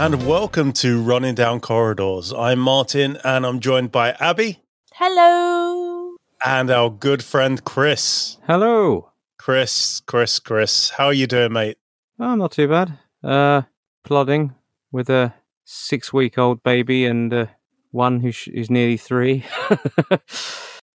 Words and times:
and 0.00 0.26
welcome 0.26 0.72
to 0.72 1.02
Running 1.02 1.34
Down 1.34 1.60
Corridors. 1.60 2.32
I'm 2.32 2.58
Martyn, 2.58 3.18
and 3.22 3.44
I'm 3.44 3.60
joined 3.60 3.92
by 3.92 4.14
Abi. 4.14 4.58
Hello. 4.94 6.16
And 6.42 6.70
our 6.70 6.88
good 6.88 7.22
friend 7.22 7.62
Chris. 7.62 8.38
Hello. 8.46 9.10
Chris, 9.38 10.00
Chris, 10.06 10.38
Chris. 10.38 10.88
How 10.88 11.04
are 11.04 11.12
you 11.12 11.26
doing, 11.26 11.52
mate? 11.52 11.76
Oh, 12.18 12.34
not 12.34 12.52
too 12.52 12.66
bad. 12.66 12.98
Uh, 13.22 13.62
plodding 14.02 14.54
with 14.90 15.10
a 15.10 15.34
six-week-old 15.66 16.62
baby 16.62 17.04
and 17.04 17.30
uh, 17.34 17.46
one 17.90 18.20
who's, 18.20 18.44
who's 18.44 18.70
nearly 18.70 18.96
three. 18.96 19.44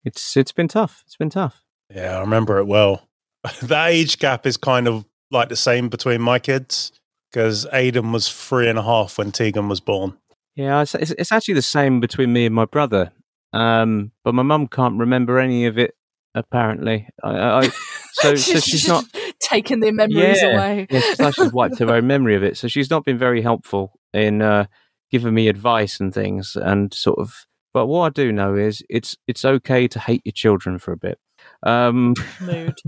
it's 0.05 0.36
it's 0.36 0.52
been 0.52 0.69
tough. 0.69 1.02
It's 1.06 1.16
been 1.16 1.30
tough. 1.30 1.64
Yeah, 1.92 2.19
I 2.19 2.20
remember 2.20 2.58
it 2.58 2.69
well. 2.69 3.08
that 3.62 3.88
age 3.88 4.20
gap 4.20 4.46
is 4.46 4.56
kind 4.56 4.86
of 4.86 5.05
like 5.32 5.48
the 5.48 5.56
same 5.56 5.88
between 5.88 6.20
my 6.20 6.38
kids 6.38 6.92
because 7.32 7.66
Aiden 7.72 8.12
was 8.12 8.28
three 8.28 8.68
and 8.68 8.78
a 8.78 8.82
half 8.82 9.16
when 9.18 9.32
Tegan 9.32 9.68
was 9.68 9.80
born. 9.80 10.16
Yeah, 10.54 10.82
it's, 10.82 10.95
it's, 10.95 11.10
it's 11.12 11.32
actually 11.32 11.55
the 11.55 11.62
same 11.62 12.00
between 12.00 12.32
me 12.32 12.45
and 12.46 12.55
my 12.55 12.66
brother. 12.66 13.12
Um, 13.55 14.12
but 14.22 14.34
my 14.34 14.42
mum 14.42 14.66
can't 14.66 14.98
remember 14.98 15.38
any 15.38 15.66
of 15.66 15.78
it. 15.78 15.95
Apparently, 16.34 17.08
I, 17.22 17.30
I 17.30 17.68
so 18.12 18.34
she's, 18.36 18.47
so 18.47 18.60
she's 18.60 18.88
not 18.88 19.05
taking 19.41 19.80
their 19.80 19.92
memories 19.92 20.41
yeah, 20.41 20.55
away. 20.55 20.86
yeah, 20.91 21.00
she's 21.00 21.20
like 21.20 21.34
she's 21.34 21.53
wiped 21.53 21.78
her 21.78 21.92
own 21.92 22.06
memory 22.06 22.34
of 22.34 22.42
it. 22.42 22.56
So 22.56 22.69
she's 22.69 22.88
not 22.88 23.05
been 23.05 23.19
very 23.19 23.42
helpful 23.42 23.92
in 24.14 24.41
uh, 24.41 24.64
giving 25.10 25.34
me 25.34 25.48
advice 25.48 26.00
and 26.00 26.12
things, 26.12 26.56
and 26.56 26.94
sort 26.94 27.19
of. 27.19 27.44
But 27.75 27.86
what 27.86 28.06
I 28.06 28.08
do 28.08 28.33
know 28.33 28.55
is 28.55 28.83
it's 28.88 29.14
it's 29.27 29.44
okay 29.44 29.86
to 29.88 29.98
hate 29.98 30.22
your 30.25 30.33
children 30.33 30.78
for 30.78 30.92
a 30.92 30.97
bit. 30.97 31.19
Um, 31.62 32.14
Mood. 32.40 32.78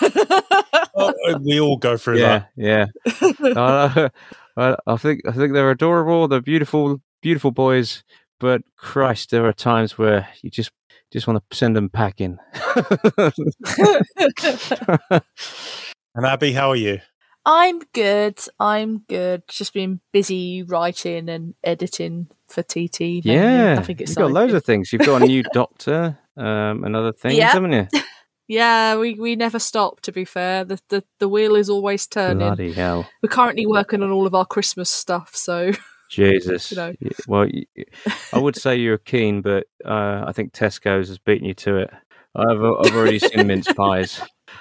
Oh, 0.98 1.12
we 1.42 1.60
all 1.60 1.76
go 1.76 1.98
through 1.98 2.20
yeah, 2.20 2.44
that. 2.56 2.56
yeah. 2.56 2.86
Uh, 3.56 4.08
I, 4.56 4.76
I 4.86 4.96
think 4.96 5.20
I 5.28 5.32
think 5.32 5.52
they're 5.52 5.70
adorable. 5.70 6.26
They're 6.26 6.40
beautiful, 6.40 7.02
beautiful 7.20 7.50
boys. 7.50 8.02
But 8.40 8.62
Christ, 8.76 9.30
there 9.30 9.44
are 9.46 9.52
times 9.52 9.98
where 9.98 10.26
you 10.42 10.48
just 10.50 10.70
just 11.12 11.26
want 11.26 11.42
to 11.50 11.56
send 11.56 11.76
them 11.76 11.90
packing. 11.90 12.38
And 16.14 16.24
Abi, 16.24 16.52
how 16.52 16.70
are 16.70 16.76
you? 16.76 17.00
I'm 17.44 17.80
good. 17.92 18.38
I'm 18.58 19.00
good. 19.08 19.42
Just 19.48 19.74
been 19.74 20.00
busy 20.12 20.62
writing 20.62 21.28
and 21.28 21.54
editing 21.62 22.28
for 22.48 22.62
TT. 22.62 23.00
mainly. 23.00 23.20
yeah, 23.24 23.74
Nothing 23.74 23.98
you've 23.98 24.14
got 24.16 24.32
loads 24.32 24.54
exciting. 24.54 24.56
of 24.56 24.64
things. 24.64 24.92
You've 24.94 25.04
got 25.06 25.22
a 25.22 25.26
new 25.26 25.42
doctor 25.52 26.18
um, 26.36 26.84
and 26.84 26.94
other 26.96 27.12
things, 27.12 27.34
Yeah. 27.34 27.52
haven't 27.52 27.72
you? 27.72 27.88
Yeah, 28.48 28.96
we, 28.96 29.14
we 29.14 29.34
never 29.34 29.58
stop. 29.58 30.02
To 30.02 30.12
be 30.12 30.24
fair, 30.24 30.62
the, 30.64 30.78
the 30.88 31.02
the 31.18 31.28
wheel 31.28 31.56
is 31.56 31.68
always 31.68 32.06
turning. 32.06 32.38
Bloody 32.46 32.72
hell, 32.72 33.08
We're 33.20 33.28
currently 33.28 33.66
working 33.66 34.04
on 34.04 34.12
all 34.12 34.24
of 34.24 34.36
our 34.36 34.46
Christmas 34.46 34.88
stuff, 34.88 35.34
so 35.34 35.72
Jesus. 36.10 36.70
You 36.70 36.76
know. 36.76 36.94
Well, 37.26 37.48
I 38.32 38.38
would 38.38 38.54
say 38.54 38.76
you're 38.76 38.98
keen, 38.98 39.42
but 39.42 39.66
uh, 39.84 40.22
I 40.28 40.30
think 40.30 40.52
Tesco's 40.52 41.08
has 41.08 41.18
beaten 41.18 41.44
you 41.48 41.54
to 41.54 41.78
it. 41.78 41.90
I've 42.36 42.62
I've 42.62 42.94
already 42.94 43.18
seen 43.18 43.48
mince 43.48 43.72
pies. 43.72 44.20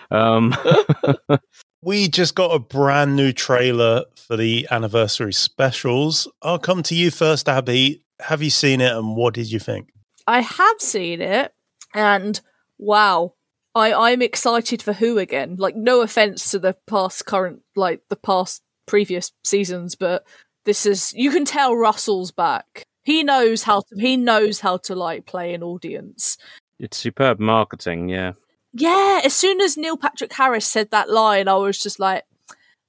Um, 0.10 0.56
We 1.82 2.08
just 2.08 2.34
got 2.34 2.50
a 2.50 2.58
brand 2.58 3.16
new 3.16 3.32
trailer 3.32 4.06
for 4.16 4.36
the 4.36 4.68
anniversary 4.72 5.34
specials. 5.34 6.28
I'll 6.42 6.58
come 6.58 6.82
to 6.82 6.96
you 6.96 7.12
first, 7.12 7.48
Abi. 7.48 8.04
Have 8.22 8.42
you 8.42 8.50
seen 8.50 8.82
it 8.82 8.92
and 8.92 9.16
what 9.16 9.36
did 9.36 9.52
you 9.52 9.60
think? 9.60 9.90
I 10.26 10.42
have 10.42 10.82
seen 10.82 11.22
it, 11.22 11.54
and 11.96 12.40
wow, 12.78 13.34
I 13.74 13.94
I'm 13.94 14.22
excited 14.22 14.84
for 14.84 14.94
who 14.94 15.18
again. 15.18 15.56
Like, 15.58 15.76
no 15.76 16.02
offense 16.02 16.52
to 16.52 16.60
the 16.60 16.76
past, 16.86 17.26
current, 17.26 17.62
like 17.76 18.02
the 18.10 18.16
past 18.16 18.62
previous 18.86 19.32
seasons, 19.44 19.96
but 19.96 20.24
this 20.66 20.86
is 20.86 21.14
you 21.14 21.32
can 21.32 21.46
tell 21.46 21.76
Russell's 21.76 22.32
back. 22.32 22.86
He 23.04 23.24
knows 23.24 23.64
how 23.64 23.82
to. 23.82 23.96
He 23.98 24.18
knows 24.18 24.60
how 24.60 24.78
to 24.78 24.96
like 24.96 25.26
play 25.26 25.54
an 25.54 25.64
audience. 25.64 26.38
it's 26.78 26.98
superb 26.98 27.40
marketing, 27.40 28.10
yeah. 28.10 28.34
Yeah, 28.74 29.22
as 29.24 29.34
soon 29.34 29.62
as 29.62 29.78
Neil 29.78 29.96
Patrick 29.96 30.34
Harris 30.34 30.66
said 30.68 30.92
that 30.92 31.10
line, 31.10 31.48
I 31.48 31.56
was 31.56 31.82
just 31.82 31.98
like, 31.98 32.26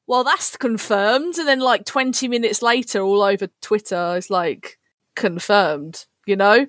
well, 0.09 0.25
that's 0.25 0.56
confirmed. 0.56 1.39
And 1.39 1.47
then, 1.47 1.61
like, 1.61 1.84
20 1.84 2.27
minutes 2.27 2.61
later, 2.61 3.03
all 3.03 3.22
over 3.22 3.49
Twitter, 3.62 4.16
it's 4.16 4.28
like, 4.28 4.78
confirmed, 5.15 6.06
you 6.27 6.34
know? 6.34 6.66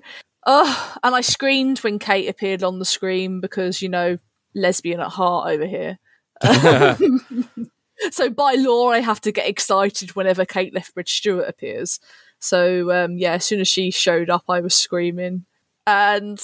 Oh, 0.50 0.96
and 1.02 1.14
I 1.14 1.20
screamed 1.20 1.80
when 1.80 1.98
Kate 1.98 2.26
appeared 2.26 2.62
on 2.62 2.78
the 2.78 2.86
screen 2.86 3.38
because, 3.38 3.82
you 3.82 3.90
know, 3.90 4.16
lesbian 4.54 4.98
at 4.98 5.10
heart 5.10 5.50
over 5.50 5.66
here. 5.66 5.98
so 8.10 8.30
by 8.30 8.54
law, 8.54 8.88
I 8.88 9.00
have 9.00 9.20
to 9.20 9.30
get 9.30 9.46
excited 9.46 10.16
whenever 10.16 10.46
Kate 10.46 10.72
Lethbridge 10.72 11.12
Stewart 11.12 11.50
appears. 11.50 12.00
So 12.38 12.90
um, 12.90 13.18
yeah, 13.18 13.32
as 13.34 13.44
soon 13.44 13.60
as 13.60 13.68
she 13.68 13.90
showed 13.90 14.30
up, 14.30 14.44
I 14.48 14.60
was 14.60 14.74
screaming, 14.74 15.44
and 15.86 16.40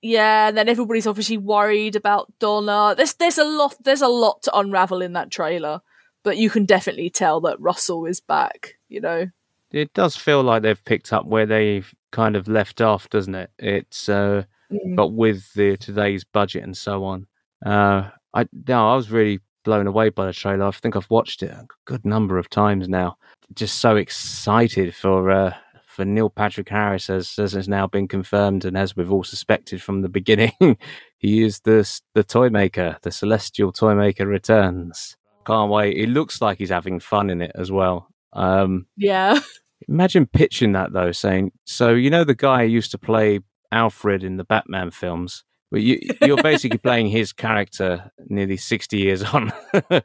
yeah, 0.00 0.48
and 0.48 0.56
then 0.56 0.70
everybody's 0.70 1.06
obviously 1.06 1.36
worried 1.36 1.94
about 1.94 2.32
Donna. 2.38 2.94
There's 2.96 3.12
there's 3.14 3.38
a 3.38 3.44
lot 3.44 3.74
there's 3.84 4.00
a 4.00 4.08
lot 4.08 4.42
to 4.44 4.56
unravel 4.56 5.02
in 5.02 5.12
that 5.12 5.30
trailer, 5.30 5.80
but 6.22 6.38
you 6.38 6.48
can 6.48 6.64
definitely 6.64 7.10
tell 7.10 7.42
that 7.42 7.60
Russell 7.60 8.06
is 8.06 8.20
back. 8.20 8.78
You 8.88 9.02
know, 9.02 9.26
It 9.72 9.92
does 9.94 10.16
feel 10.16 10.42
like 10.42 10.62
they've 10.62 10.84
picked 10.84 11.12
up 11.12 11.26
where 11.26 11.46
they've 11.46 11.92
kind 12.12 12.36
of 12.36 12.46
left 12.48 12.80
off, 12.80 13.08
doesn't 13.10 13.34
it? 13.34 13.50
It's 13.58 14.08
uh, 14.08 14.44
Mm. 14.72 14.96
but 14.96 15.08
with 15.08 15.52
the 15.52 15.76
today's 15.76 16.24
budget 16.24 16.62
and 16.64 16.74
so 16.74 17.04
on. 17.04 17.26
Uh, 17.64 18.08
I 18.32 18.46
no, 18.66 18.88
I 18.90 18.96
was 18.96 19.10
really 19.10 19.38
blown 19.64 19.86
away 19.86 20.08
by 20.08 20.24
the 20.26 20.32
trailer. 20.32 20.64
I 20.66 20.70
think 20.70 20.96
I've 20.96 21.10
watched 21.10 21.42
it 21.42 21.50
a 21.50 21.66
good 21.84 22.06
number 22.06 22.38
of 22.38 22.48
times 22.48 22.88
now. 22.88 23.18
Just 23.54 23.80
so 23.80 23.96
excited 23.96 24.94
for 24.94 25.30
uh, 25.30 25.54
for 25.86 26.06
Neil 26.06 26.30
Patrick 26.30 26.70
Harris, 26.70 27.10
as 27.10 27.38
as 27.38 27.52
has 27.52 27.68
now 27.68 27.86
been 27.86 28.08
confirmed, 28.08 28.64
and 28.64 28.78
as 28.78 28.96
we've 28.96 29.12
all 29.12 29.24
suspected 29.24 29.82
from 29.82 30.00
the 30.00 30.08
beginning, 30.20 30.78
he 31.18 31.42
is 31.42 31.60
the 31.60 31.86
the 32.14 32.24
toy 32.24 32.48
maker. 32.48 32.96
The 33.02 33.10
celestial 33.12 33.72
toy 33.72 33.94
maker 33.94 34.26
returns. 34.26 35.18
Can't 35.46 35.70
wait. 35.70 35.98
It 35.98 36.08
looks 36.08 36.40
like 36.40 36.56
he's 36.58 36.70
having 36.70 36.98
fun 36.98 37.28
in 37.28 37.42
it 37.42 37.52
as 37.56 37.70
well. 37.70 38.08
Um, 38.32 38.86
yeah, 38.96 39.38
Imagine 39.88 40.26
pitching 40.26 40.72
that 40.72 40.92
though, 40.92 41.12
saying, 41.12 41.52
"So 41.64 41.90
you 41.90 42.10
know 42.10 42.24
the 42.24 42.34
guy 42.34 42.66
who 42.66 42.72
used 42.72 42.90
to 42.92 42.98
play 42.98 43.40
Alfred 43.70 44.22
in 44.24 44.36
the 44.36 44.44
Batman 44.44 44.90
films, 44.90 45.44
but 45.70 45.82
you, 45.82 45.98
you're 46.20 46.42
basically 46.42 46.78
playing 46.82 47.08
his 47.08 47.32
character 47.32 48.10
nearly 48.28 48.56
sixty 48.56 48.98
years 48.98 49.22
on." 49.22 49.52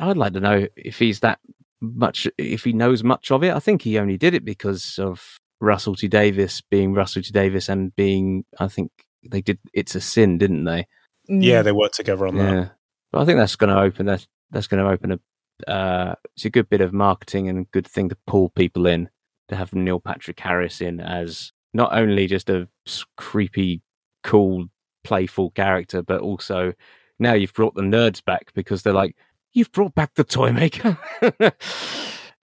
I'd 0.00 0.16
like 0.16 0.34
to 0.34 0.40
know 0.40 0.66
if 0.76 0.98
he's 0.98 1.20
that 1.20 1.38
much, 1.80 2.28
if 2.38 2.64
he 2.64 2.72
knows 2.72 3.02
much 3.02 3.30
of 3.30 3.42
it. 3.42 3.54
I 3.54 3.60
think 3.60 3.82
he 3.82 3.98
only 3.98 4.16
did 4.16 4.34
it 4.34 4.44
because 4.44 4.98
of 4.98 5.38
Russell 5.60 5.94
T 5.94 6.08
Davies 6.08 6.62
being 6.70 6.94
Russell 6.94 7.22
T 7.22 7.30
Davies 7.30 7.68
and 7.68 7.94
being. 7.96 8.44
I 8.58 8.68
think 8.68 8.90
they 9.30 9.40
did. 9.40 9.58
It's 9.72 9.94
a 9.94 10.00
sin, 10.00 10.38
didn't 10.38 10.64
they? 10.64 10.86
Mm. 11.30 11.42
Yeah, 11.42 11.62
they 11.62 11.72
worked 11.72 11.96
together 11.96 12.26
on 12.26 12.36
that. 12.36 12.72
But 13.12 13.22
I 13.22 13.24
think 13.24 13.38
that's 13.38 13.56
going 13.56 13.74
to 13.74 13.80
open 13.80 14.06
that. 14.06 14.26
That's 14.50 14.66
going 14.66 14.84
to 14.84 14.90
open 14.90 15.12
a. 15.12 15.20
Uh, 15.66 16.14
it's 16.34 16.44
a 16.44 16.50
good 16.50 16.68
bit 16.68 16.80
of 16.80 16.92
marketing 16.92 17.48
and 17.48 17.58
a 17.58 17.68
good 17.72 17.86
thing 17.86 18.08
to 18.08 18.16
pull 18.26 18.50
people 18.50 18.86
in 18.86 19.08
to 19.48 19.56
have 19.56 19.74
Neil 19.74 20.00
Patrick 20.00 20.38
Harris 20.40 20.80
in 20.80 21.00
as 21.00 21.52
not 21.72 21.96
only 21.96 22.26
just 22.26 22.50
a 22.50 22.68
creepy, 23.16 23.82
cool, 24.22 24.66
playful 25.04 25.50
character, 25.50 26.02
but 26.02 26.20
also 26.20 26.72
now 27.18 27.34
you've 27.34 27.54
brought 27.54 27.74
the 27.74 27.82
nerds 27.82 28.24
back 28.24 28.52
because 28.54 28.82
they're 28.82 28.92
like, 28.92 29.16
you've 29.52 29.72
brought 29.72 29.94
back 29.94 30.14
the 30.14 30.24
toy 30.24 30.52
maker. 30.52 30.98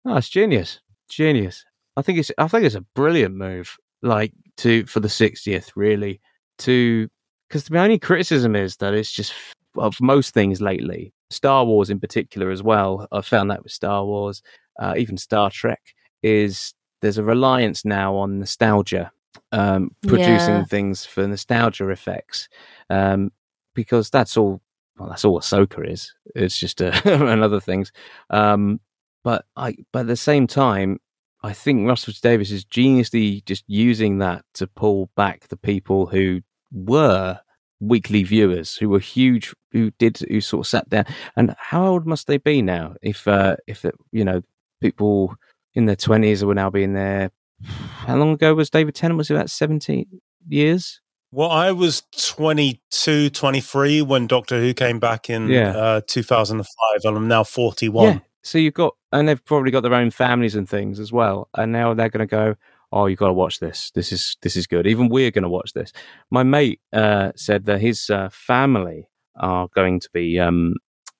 oh, 0.06 0.20
genius, 0.22 0.82
genius. 1.10 1.64
I 1.96 2.02
think 2.02 2.20
it's. 2.20 2.32
I 2.38 2.48
think 2.48 2.64
it's 2.64 2.76
a 2.76 2.86
brilliant 2.96 3.36
move. 3.36 3.76
Like 4.04 4.34
to 4.58 4.86
for 4.86 5.00
the 5.00 5.10
sixtieth, 5.10 5.72
really 5.76 6.22
to 6.60 7.10
because 7.48 7.66
the 7.66 7.80
only 7.80 7.98
criticism 7.98 8.56
is 8.56 8.78
that 8.78 8.94
it's 8.94 9.12
just 9.12 9.34
of 9.78 10.00
most 10.02 10.34
things 10.34 10.62
lately, 10.62 11.14
Star 11.30 11.66
Wars 11.66 11.90
in 11.90 12.00
particular 12.00 12.50
as 12.52 12.64
well. 12.64 13.08
I 13.12 13.22
found 13.22 13.52
that 13.52 13.64
with 13.64 13.72
Star 13.72 14.06
Wars, 14.06 14.42
uh, 14.80 14.94
even 14.98 15.18
Star 15.18 15.50
Trek, 15.50 15.82
is 16.24 16.74
there's 17.02 17.18
a 17.18 17.24
reliance 17.24 17.86
now 17.86 18.16
on 18.16 18.40
nostalgia, 18.40 19.12
um, 19.52 19.92
producing 20.08 20.56
Yeah. 20.56 20.64
things 20.66 21.06
for 21.06 21.28
nostalgia 21.28 21.90
effects, 21.90 22.48
um, 22.90 23.32
because 23.74 24.10
that's 24.10 24.38
all. 24.38 24.62
Well, 24.98 25.10
that's 25.10 25.26
all 25.26 25.40
Ahsoka 25.40 25.88
is. 25.88 26.12
It's 26.34 26.58
just 26.58 26.82
uh, 26.82 26.92
and 27.06 27.44
other 27.44 27.60
things. 27.60 27.92
Um, 28.32 28.80
but 29.24 29.46
I, 29.56 29.76
but 29.92 30.00
at 30.02 30.08
the 30.08 30.16
same 30.16 30.48
time, 30.48 31.00
I 31.44 31.54
think 31.54 31.88
Russell 31.88 32.14
Davies 32.20 32.52
is 32.52 32.66
geniusly 32.66 33.46
just 33.46 33.64
using 33.68 34.18
that 34.20 34.44
to 34.56 34.66
pull 34.66 35.12
back 35.16 35.50
the 35.50 35.58
people 35.58 36.08
who 36.08 36.42
were 36.72 37.40
weekly 37.80 38.24
viewers, 38.24 38.76
who 38.76 38.90
were 38.90 39.00
huge, 39.00 39.54
who 39.72 39.92
did, 40.00 40.20
who 40.30 40.42
sort 40.42 40.66
of 40.66 40.70
sat 40.70 40.90
down. 40.90 41.06
And 41.36 41.56
how 41.60 41.86
old 41.86 42.06
must 42.08 42.28
they 42.28 42.38
be 42.38 42.62
now? 42.62 42.96
If, 43.02 43.28
uh, 43.28 43.58
if 43.68 43.86
it, 43.86 43.96
you 44.12 44.24
know, 44.26 44.42
people 44.82 45.36
in 45.76 45.86
their 45.86 45.96
twenties 45.96 46.44
will 46.44 46.56
now 46.56 46.70
be 46.70 46.84
in 46.84 46.94
their. 46.94 47.32
How 47.64 48.16
long 48.18 48.34
ago 48.34 48.54
was 48.54 48.70
David 48.70 48.96
Tennant? 48.96 49.18
Was 49.18 49.30
it 49.32 49.36
about 49.36 49.50
seventeen 49.50 50.22
years? 50.48 51.02
Well, 51.32 51.52
I 51.52 51.72
was 51.74 52.04
22, 52.16 53.30
23 53.32 54.02
when 54.02 54.28
Doctor 54.28 54.60
Who 54.62 54.74
came 54.74 54.98
back 54.98 55.30
in 55.30 55.50
Yeah. 55.50 55.76
uh, 55.76 56.02
2005, 56.08 56.66
and 57.04 57.18
I'm 57.18 57.28
now 57.28 57.44
41. 57.44 58.06
Yeah. 58.14 58.20
so 58.44 58.58
you've 58.58 58.74
got, 58.74 58.96
and 59.12 59.28
they've 59.28 59.44
probably 59.44 59.72
got 59.72 59.82
their 59.82 59.94
own 59.94 60.10
families 60.10 60.56
and 60.56 60.70
things 60.70 61.02
as 61.02 61.12
well. 61.12 61.50
And 61.54 61.74
now 61.74 61.94
they're 61.94 62.08
going 62.10 62.26
to 62.26 62.32
go, 62.32 62.56
oh, 62.92 63.06
you've 63.08 63.20
got 63.20 63.28
to 63.28 63.34
watch 63.34 63.60
this. 63.60 63.92
This 63.94 64.12
is 64.12 64.38
this 64.42 64.56
is 64.56 64.68
good. 64.68 64.88
Even 64.88 65.10
we're 65.10 65.32
going 65.32 65.44
to 65.44 65.50
watch 65.50 65.74
this. 65.74 65.92
My 66.32 66.44
mate 66.44 66.80
uh, 66.94 67.32
said 67.36 67.66
that 67.66 67.82
his 67.82 68.10
uh, 68.10 68.30
family 68.32 69.08
are 69.36 69.68
going 69.76 70.00
to 70.00 70.10
be 70.14 70.40
um, 70.40 70.74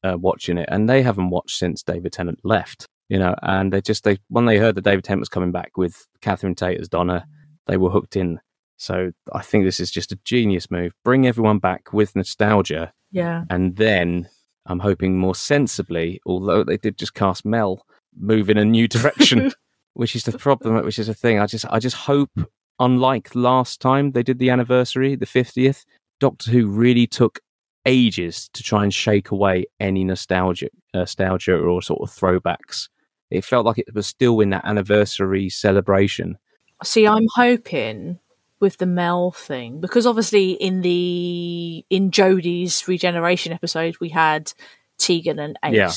uh, 0.04 0.18
watching 0.18 0.58
it, 0.58 0.70
and 0.72 0.90
they 0.90 1.02
haven't 1.02 1.30
watched 1.30 1.58
since 1.58 1.84
David 1.84 2.14
Tennant 2.14 2.40
left. 2.44 2.86
You 3.10 3.20
know, 3.20 3.36
and 3.42 3.72
they 3.72 3.80
just 3.82 4.04
they 4.04 4.18
when 4.30 4.46
they 4.46 4.58
heard 4.58 4.76
that 4.76 4.84
David 4.84 5.04
Tennant 5.04 5.22
was 5.22 5.30
coming 5.30 5.52
back 5.52 5.78
with 5.78 6.08
Catherine 6.22 6.56
Tate 6.56 6.80
as 6.82 6.90
Donna, 6.90 7.26
they 7.68 7.78
were 7.78 7.90
hooked 7.90 8.16
in. 8.16 8.40
So 8.78 9.12
I 9.34 9.42
think 9.42 9.64
this 9.66 9.80
is 9.80 9.90
just 9.90 10.12
a 10.12 10.20
genius 10.26 10.70
move. 10.70 10.94
Bring 11.04 11.26
everyone 11.26 11.60
back 11.60 11.94
with 11.94 12.16
nostalgia, 12.16 12.92
Yeah. 13.12 13.46
and 13.50 13.76
then 13.78 14.30
I'm 14.68 14.80
hoping 14.80 15.18
more 15.18 15.34
sensibly, 15.36 16.20
although 16.26 16.64
they 16.64 16.78
did 16.78 16.98
just 16.98 17.14
cast 17.14 17.46
Mel, 17.46 17.86
move 18.20 18.50
in 18.50 18.58
a 18.58 18.66
new 18.66 18.88
direction, 18.88 19.52
which 19.98 20.16
is 20.16 20.24
the 20.24 20.38
problem, 20.38 20.84
which 20.86 21.00
is 21.00 21.10
a 21.10 21.14
thing. 21.14 21.40
I 21.40 21.48
just 21.48 21.66
I 21.70 21.80
just 21.80 21.96
hope, 21.96 22.32
unlike 22.80 23.34
last 23.36 23.82
time 23.82 24.12
they 24.12 24.24
did 24.24 24.38
the 24.38 24.52
anniversary, 24.52 25.16
the 25.16 25.26
50th, 25.26 25.86
Doctor 26.20 26.52
Who 26.52 26.68
really 26.68 27.08
took 27.08 27.40
ages 27.86 28.50
to 28.54 28.62
try 28.62 28.84
and 28.84 28.94
shake 28.94 29.32
away 29.32 29.66
any 29.80 30.04
nostalgia, 30.04 30.68
uh, 30.94 31.00
nostalgia 31.00 31.58
or 31.58 31.82
sort 31.82 32.02
of 32.02 32.16
throwbacks. 32.16 32.90
It 33.32 33.44
felt 33.44 33.66
like 33.66 33.80
it 33.80 33.94
was 33.94 34.06
still 34.06 34.40
in 34.40 34.52
that 34.52 34.66
anniversary 34.66 35.50
celebration. 35.50 36.38
See, 36.84 37.08
I'm 37.08 37.28
hoping 37.34 38.20
with 38.60 38.78
the 38.78 38.86
Mel 38.86 39.32
thing 39.32 39.80
because 39.80 40.06
obviously 40.06 40.52
in 40.52 40.82
the 40.82 41.86
in 41.90 42.12
Jodie's 42.12 42.88
regeneration 42.88 43.54
episode 43.54 43.98
we 44.00 44.10
had 44.10 44.52
Tegan 44.98 45.40
and 45.40 45.58
Ace. 45.64 45.74
Yeah. 45.74 45.92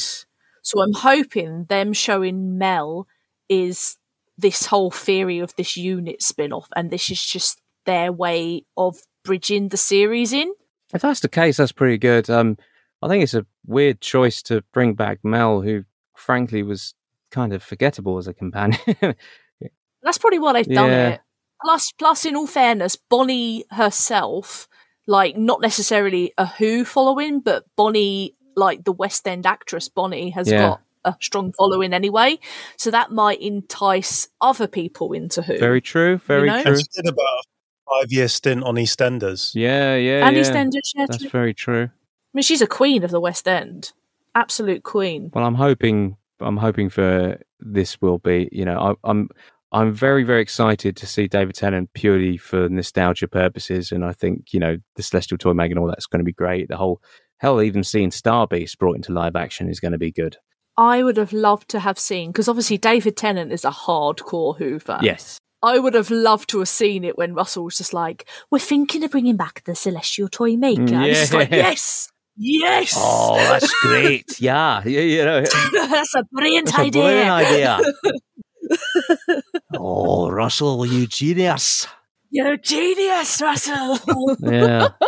So 0.63 0.83
I'm 0.83 0.93
hoping 0.93 1.65
them 1.65 1.93
showing 1.93 2.59
Mel 2.59 3.07
is 3.51 3.99
this 4.39 4.67
whole 4.67 4.91
theory 4.91 5.39
of 5.41 5.55
this 5.57 5.77
unit 5.77 6.23
spin-off 6.23 6.69
and 6.75 6.91
this 6.91 7.11
is 7.11 7.23
just 7.23 7.61
their 7.85 8.11
way 8.11 8.65
of 8.79 8.97
bridging 9.25 9.69
the 9.69 9.77
series 9.77 10.33
in. 10.33 10.55
If 10.95 11.03
that's 11.03 11.21
the 11.21 11.29
case, 11.29 11.59
that's 11.59 11.73
pretty 11.73 11.99
good. 11.99 12.31
Um, 12.31 12.57
I 13.03 13.09
think 13.09 13.23
it's 13.23 13.35
a 13.35 13.45
weird 13.67 14.01
choice 14.01 14.43
to 14.45 14.63
bring 14.73 14.95
back 14.95 15.19
Mel, 15.23 15.61
who 15.61 15.85
frankly 16.17 16.63
was 16.63 16.95
kind 17.31 17.53
of 17.53 17.63
forgettable 17.63 18.17
as 18.19 18.27
a 18.27 18.35
companion. 18.35 18.81
That's 20.03 20.19
probably 20.19 20.39
why 20.39 20.55
they've 20.55 20.67
done 20.75 20.91
Yeah. 20.91 21.09
it. 21.11 21.21
Plus, 21.63 21.93
plus, 21.93 22.25
in 22.25 22.35
all 22.37 22.47
fairness, 22.47 22.97
Bonnie 22.97 23.65
herself, 23.71 24.67
like 25.07 25.37
not 25.37 25.61
necessarily 25.61 26.33
a 26.39 26.47
Who 26.47 26.85
following, 26.87 27.41
but 27.41 27.65
Bonnie, 27.77 28.35
like 28.57 28.85
the 28.85 28.93
West 28.93 29.29
End 29.29 29.45
actress 29.47 29.89
Bonnie, 29.89 30.31
has 30.31 30.51
Yeah. 30.51 30.59
got 30.71 30.81
a 31.05 31.15
strong 31.21 31.53
following 31.53 31.93
anyway. 31.93 32.39
So 32.77 32.91
that 32.91 33.11
might 33.11 33.41
entice 33.41 34.29
other 34.41 34.67
people 34.67 35.13
into 35.13 35.43
Who. 35.43 35.59
very 35.59 35.81
true. 35.81 36.19
Very 36.19 36.49
know? 36.49 36.63
true. 36.63 36.73
And 36.73 36.81
she 36.81 36.87
did 37.03 37.09
about 37.09 37.23
a 37.23 37.43
five 37.91 38.13
year 38.13 38.29
stint 38.29 38.63
on 38.65 38.77
EastEnders. 38.77 39.53
Yeah, 39.55 39.97
yeah, 39.97 40.27
and 40.27 40.37
yeah. 40.37 40.43
EastEnders, 40.43 40.93
yeah, 40.95 41.07
That's 41.09 41.23
too. 41.23 41.29
very 41.29 41.55
true. 41.55 41.85
I 41.85 42.33
mean, 42.35 42.43
she's 42.43 42.63
a 42.63 42.67
queen 42.67 43.03
of 43.03 43.11
the 43.11 43.21
West 43.21 43.49
End, 43.49 43.93
absolute 44.35 44.83
queen. 44.83 45.31
Well, 45.35 45.45
I'm 45.45 45.57
hoping. 45.57 46.17
I'm 46.41 46.57
hoping 46.57 46.89
for 46.89 47.39
this 47.59 48.01
will 48.01 48.19
be. 48.19 48.49
You 48.53 48.65
know, 48.65 48.79
I, 48.79 49.09
I'm. 49.09 49.29
I'm 49.73 49.93
very, 49.93 50.25
very 50.25 50.43
excited 50.43 50.97
to 50.97 51.07
see 51.07 51.29
David 51.29 51.55
Tennant 51.55 51.93
purely 51.95 52.37
for 52.37 52.69
nostalgia 52.69 53.29
purposes, 53.29 53.93
and 53.93 54.05
I 54.05 54.13
think 54.13 54.53
you 54.53 54.59
know 54.59 54.79
the 54.97 55.03
Celestial 55.03 55.39
Toy 55.39 55.53
Mag 55.53 55.71
and 55.71 55.79
all 55.79 55.87
that's 55.87 56.07
going 56.07 56.19
to 56.19 56.25
be 56.25 56.33
great. 56.33 56.69
The 56.69 56.77
whole 56.77 57.01
hell, 57.39 57.63
even 57.63 57.85
seeing 57.85 58.11
Star 58.11 58.47
Beast 58.47 58.79
brought 58.79 58.97
into 58.97 59.13
live 59.13 59.37
action 59.37 59.69
is 59.69 59.81
going 59.81 59.93
to 59.93 59.99
be 59.99 60.13
good. 60.13 60.37
I 60.77 61.03
would 61.03 61.17
have 61.17 61.33
loved 61.33 61.69
to 61.71 61.81
have 61.81 61.99
seen 61.99 62.31
because 62.31 62.49
obviously 62.49 62.79
David 62.79 63.17
Tennant 63.17 63.53
is 63.53 63.65
a 63.65 63.71
hardcore 63.71 64.57
Hoover. 64.59 64.99
Yes, 65.03 65.39
I 65.63 65.79
would 65.79 65.95
have 65.95 66.11
loved 66.11 66.49
to 66.51 66.59
have 66.61 66.69
seen 66.69 67.05
it 67.05 67.19
when 67.19 67.35
Russell 67.35 67.65
was 67.65 67.77
just 67.77 67.93
like, 67.93 68.27
"We're 68.51 68.59
thinking 68.61 69.05
of 69.05 69.11
bringing 69.11 69.37
back 69.37 69.63
the 69.65 69.75
Celestial 69.75 70.29
Toy 70.29 70.57
Maker." 70.57 70.83
And 70.83 71.05
it's 71.07 71.21
just 71.21 71.35
like, 71.35 71.51
yes, 71.51 72.09
yes. 72.37 72.95
Oh, 72.97 73.37
that's 73.37 73.73
great. 73.83 74.25
yeah, 74.41 74.83
yeah, 74.87 75.01
you 75.01 75.25
know, 75.25 75.43
That's 75.43 76.15
a 76.15 76.25
brilliant 76.33 76.67
that's 76.67 76.79
a 76.79 76.83
idea. 76.83 77.03
brilliant 77.03 77.31
idea. 77.31 77.79
oh, 79.77 80.31
Russell, 80.31 80.87
you 80.87 81.07
genius. 81.07 81.87
You're 82.31 82.53
a 82.53 82.59
genius, 82.59 83.41
Russell. 83.43 83.99
Yeah. 84.41 84.89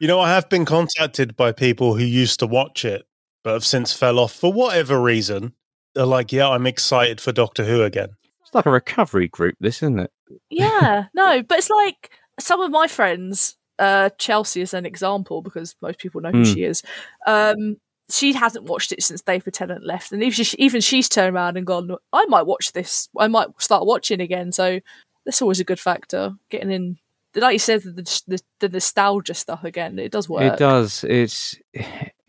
You 0.00 0.08
know, 0.08 0.18
I 0.18 0.30
have 0.30 0.48
been 0.48 0.64
contacted 0.64 1.36
by 1.36 1.52
people 1.52 1.94
who 1.94 2.02
used 2.02 2.40
to 2.40 2.48
watch 2.48 2.84
it, 2.84 3.06
but 3.44 3.52
have 3.54 3.64
since 3.64 3.92
fell 3.92 4.18
off 4.18 4.32
for 4.32 4.52
whatever 4.52 5.00
reason. 5.00 5.52
They're 5.94 6.06
like, 6.06 6.32
yeah, 6.32 6.48
I'm 6.48 6.66
excited 6.66 7.20
for 7.20 7.32
Doctor 7.32 7.64
Who 7.64 7.82
again. 7.82 8.10
It's 8.42 8.54
like 8.54 8.66
a 8.66 8.70
recovery 8.70 9.28
group, 9.28 9.56
this, 9.60 9.82
isn't 9.82 10.00
it? 10.00 10.10
yeah, 10.50 11.04
no, 11.14 11.42
but 11.42 11.58
it's 11.58 11.70
like 11.70 12.10
some 12.40 12.60
of 12.60 12.70
my 12.70 12.86
friends, 12.86 13.56
uh, 13.78 14.08
Chelsea 14.18 14.62
is 14.62 14.72
an 14.74 14.86
example 14.86 15.42
because 15.42 15.74
most 15.82 15.98
people 15.98 16.20
know 16.20 16.30
who 16.30 16.42
Mm. 16.42 16.54
she 16.54 16.64
is. 16.64 16.82
Um, 17.26 17.76
she 18.10 18.32
hasn't 18.32 18.64
watched 18.64 18.92
it 18.92 19.02
since 19.02 19.22
David 19.22 19.54
Tennant 19.54 19.84
left, 19.84 20.12
and 20.12 20.22
even, 20.22 20.44
she, 20.44 20.56
even 20.58 20.80
she's 20.80 21.08
turned 21.08 21.34
around 21.34 21.56
and 21.56 21.66
gone, 21.66 21.94
"I 22.12 22.24
might 22.26 22.46
watch 22.46 22.72
this. 22.72 23.08
I 23.18 23.26
might 23.28 23.48
start 23.58 23.86
watching 23.86 24.20
again." 24.20 24.52
So 24.52 24.80
that's 25.24 25.40
always 25.42 25.60
a 25.60 25.64
good 25.64 25.80
factor. 25.80 26.34
Getting 26.50 26.70
in, 26.70 26.98
like 27.36 27.52
you 27.54 27.58
said, 27.58 27.82
the, 27.82 28.22
the, 28.26 28.40
the 28.60 28.68
nostalgia 28.68 29.34
stuff 29.34 29.64
again. 29.64 29.98
It 29.98 30.12
does 30.12 30.28
work. 30.28 30.54
It 30.54 30.58
does. 30.58 31.04
It's 31.04 31.56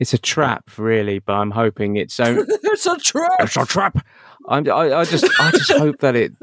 it's 0.03 0.13
a 0.13 0.17
trap, 0.17 0.69
really, 0.77 1.19
but 1.19 1.33
I'm 1.33 1.51
hoping 1.51 1.95
it's 1.95 2.19
own. 2.19 2.45
it's 2.47 2.85
a 2.85 2.97
trap. 2.97 3.31
it's 3.39 3.57
a 3.57 3.65
trap. 3.65 4.05
I'm, 4.47 4.69
I, 4.69 4.93
I 4.93 5.05
just 5.05 5.25
I 5.39 5.51
just 5.51 5.71
hope 5.71 5.99
that 5.99 6.15
it, 6.15 6.33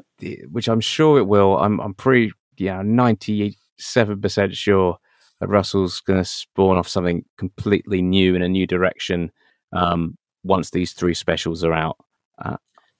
which 0.51 0.69
I'm 0.69 0.81
sure 0.81 1.19
it 1.19 1.27
will. 1.27 1.59
I'm 1.59 1.81
I'm 1.81 1.95
pretty 1.95 2.33
yeah 2.57 2.83
ninety 2.83 3.57
seven 3.79 4.21
percent 4.21 4.57
sure 4.57 4.99
that 5.41 5.49
Russell's 5.49 6.01
going 6.01 6.19
to 6.19 6.25
spawn 6.25 6.77
off 6.77 6.89
something 6.89 7.25
completely 7.39 8.03
new 8.03 8.35
in 8.35 8.43
a 8.43 8.49
new 8.49 8.67
direction. 8.67 9.31
Um, 9.73 10.17
once 10.43 10.71
these 10.71 10.95
three 10.95 11.13
specials 11.13 11.63
are 11.63 11.75
out. 11.75 11.99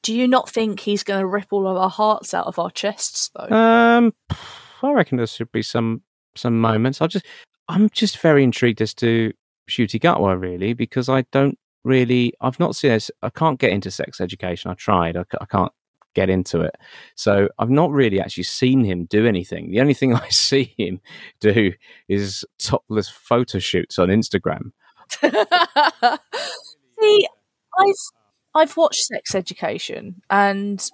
Do 0.03 0.15
you 0.15 0.27
not 0.27 0.49
think 0.49 0.81
he's 0.81 1.03
going 1.03 1.21
to 1.21 1.27
rip 1.27 1.49
all 1.51 1.67
of 1.67 1.77
our 1.77 1.91
hearts 1.91 2.33
out 2.33 2.47
of 2.47 2.59
our 2.59 2.71
chests, 2.71 3.31
though? 3.35 3.55
Um, 3.55 4.15
I 4.83 4.93
reckon 4.93 5.19
there 5.19 5.27
should 5.27 5.53
be 5.53 5.63
some 5.63 6.03
some 6.37 6.59
moments. 6.61 7.03
I 7.03 7.07
just 7.07 7.27
I'm 7.69 7.91
just 7.91 8.19
very 8.19 8.43
intrigued 8.43 8.81
as 8.81 8.95
to 8.95 9.33
Ncuti 9.71 10.01
Gatwa 10.01 10.41
really 10.41 10.73
because 10.75 11.09
I 11.09 11.23
don't 11.33 11.59
really 11.85 12.35
I've 12.41 12.61
not 12.61 12.77
seen 12.77 12.91
this. 12.91 13.11
I 13.23 13.31
can't 13.31 13.59
get 13.59 13.73
into 13.73 13.91
sex 13.91 14.21
education. 14.21 14.71
I 14.71 14.75
tried. 14.75 15.17
I, 15.17 15.25
I 15.41 15.47
can't 15.47 15.73
get 16.15 16.29
into 16.29 16.61
it. 16.61 16.75
So 17.15 17.49
I've 17.59 17.71
not 17.71 17.91
really 17.91 18.21
actually 18.21 18.45
seen 18.45 18.85
him 18.85 19.05
do 19.05 19.27
anything. 19.27 19.71
The 19.71 19.81
only 19.81 19.95
thing 19.95 20.15
I 20.27 20.29
see 20.29 20.75
him 20.77 21.01
do 21.41 21.73
is 22.09 22.45
topless 22.59 23.09
photo 23.09 23.59
shoots 23.59 23.99
on 23.99 24.09
Instagram. 24.09 24.73
See, 27.01 27.29
I've 27.79 27.95
I've 28.55 28.77
watched 28.77 29.05
Sex 29.05 29.35
Education, 29.35 30.23
and 30.29 30.85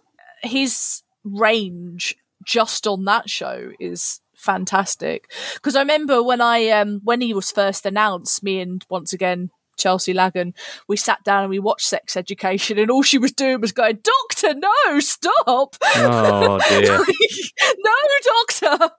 his 0.43 1.03
range 1.25 2.17
just 2.45 2.87
on 2.87 3.05
that 3.07 3.29
show 3.29 3.73
is 3.81 4.21
fantastic. 4.37 5.31
Because 5.55 5.75
I 5.77 5.81
remember 5.81 6.23
when 6.23 6.41
I 6.41 6.69
um 6.71 7.01
when 7.05 7.21
he 7.21 7.35
was 7.35 7.51
first 7.51 7.85
announced, 7.87 8.43
me 8.43 8.61
and 8.61 8.85
once 8.89 9.13
again 9.13 9.51
Chelsea 9.77 10.15
Lagan, 10.15 10.55
we 10.89 10.97
sat 10.97 11.23
down 11.25 11.43
and 11.43 11.51
we 11.51 11.59
watched 11.59 11.87
Sex 11.87 12.17
Education, 12.17 12.79
and 12.79 12.91
all 12.91 13.03
she 13.03 13.19
was 13.19 13.33
doing 13.33 13.61
was 13.61 13.73
going, 13.73 13.99
"Doctor, 14.03 14.55
no, 14.55 15.01
stop! 15.01 15.77
Oh 15.97 16.59
dear. 16.69 16.99
no, 17.79 18.79
Doctor." 18.79 18.95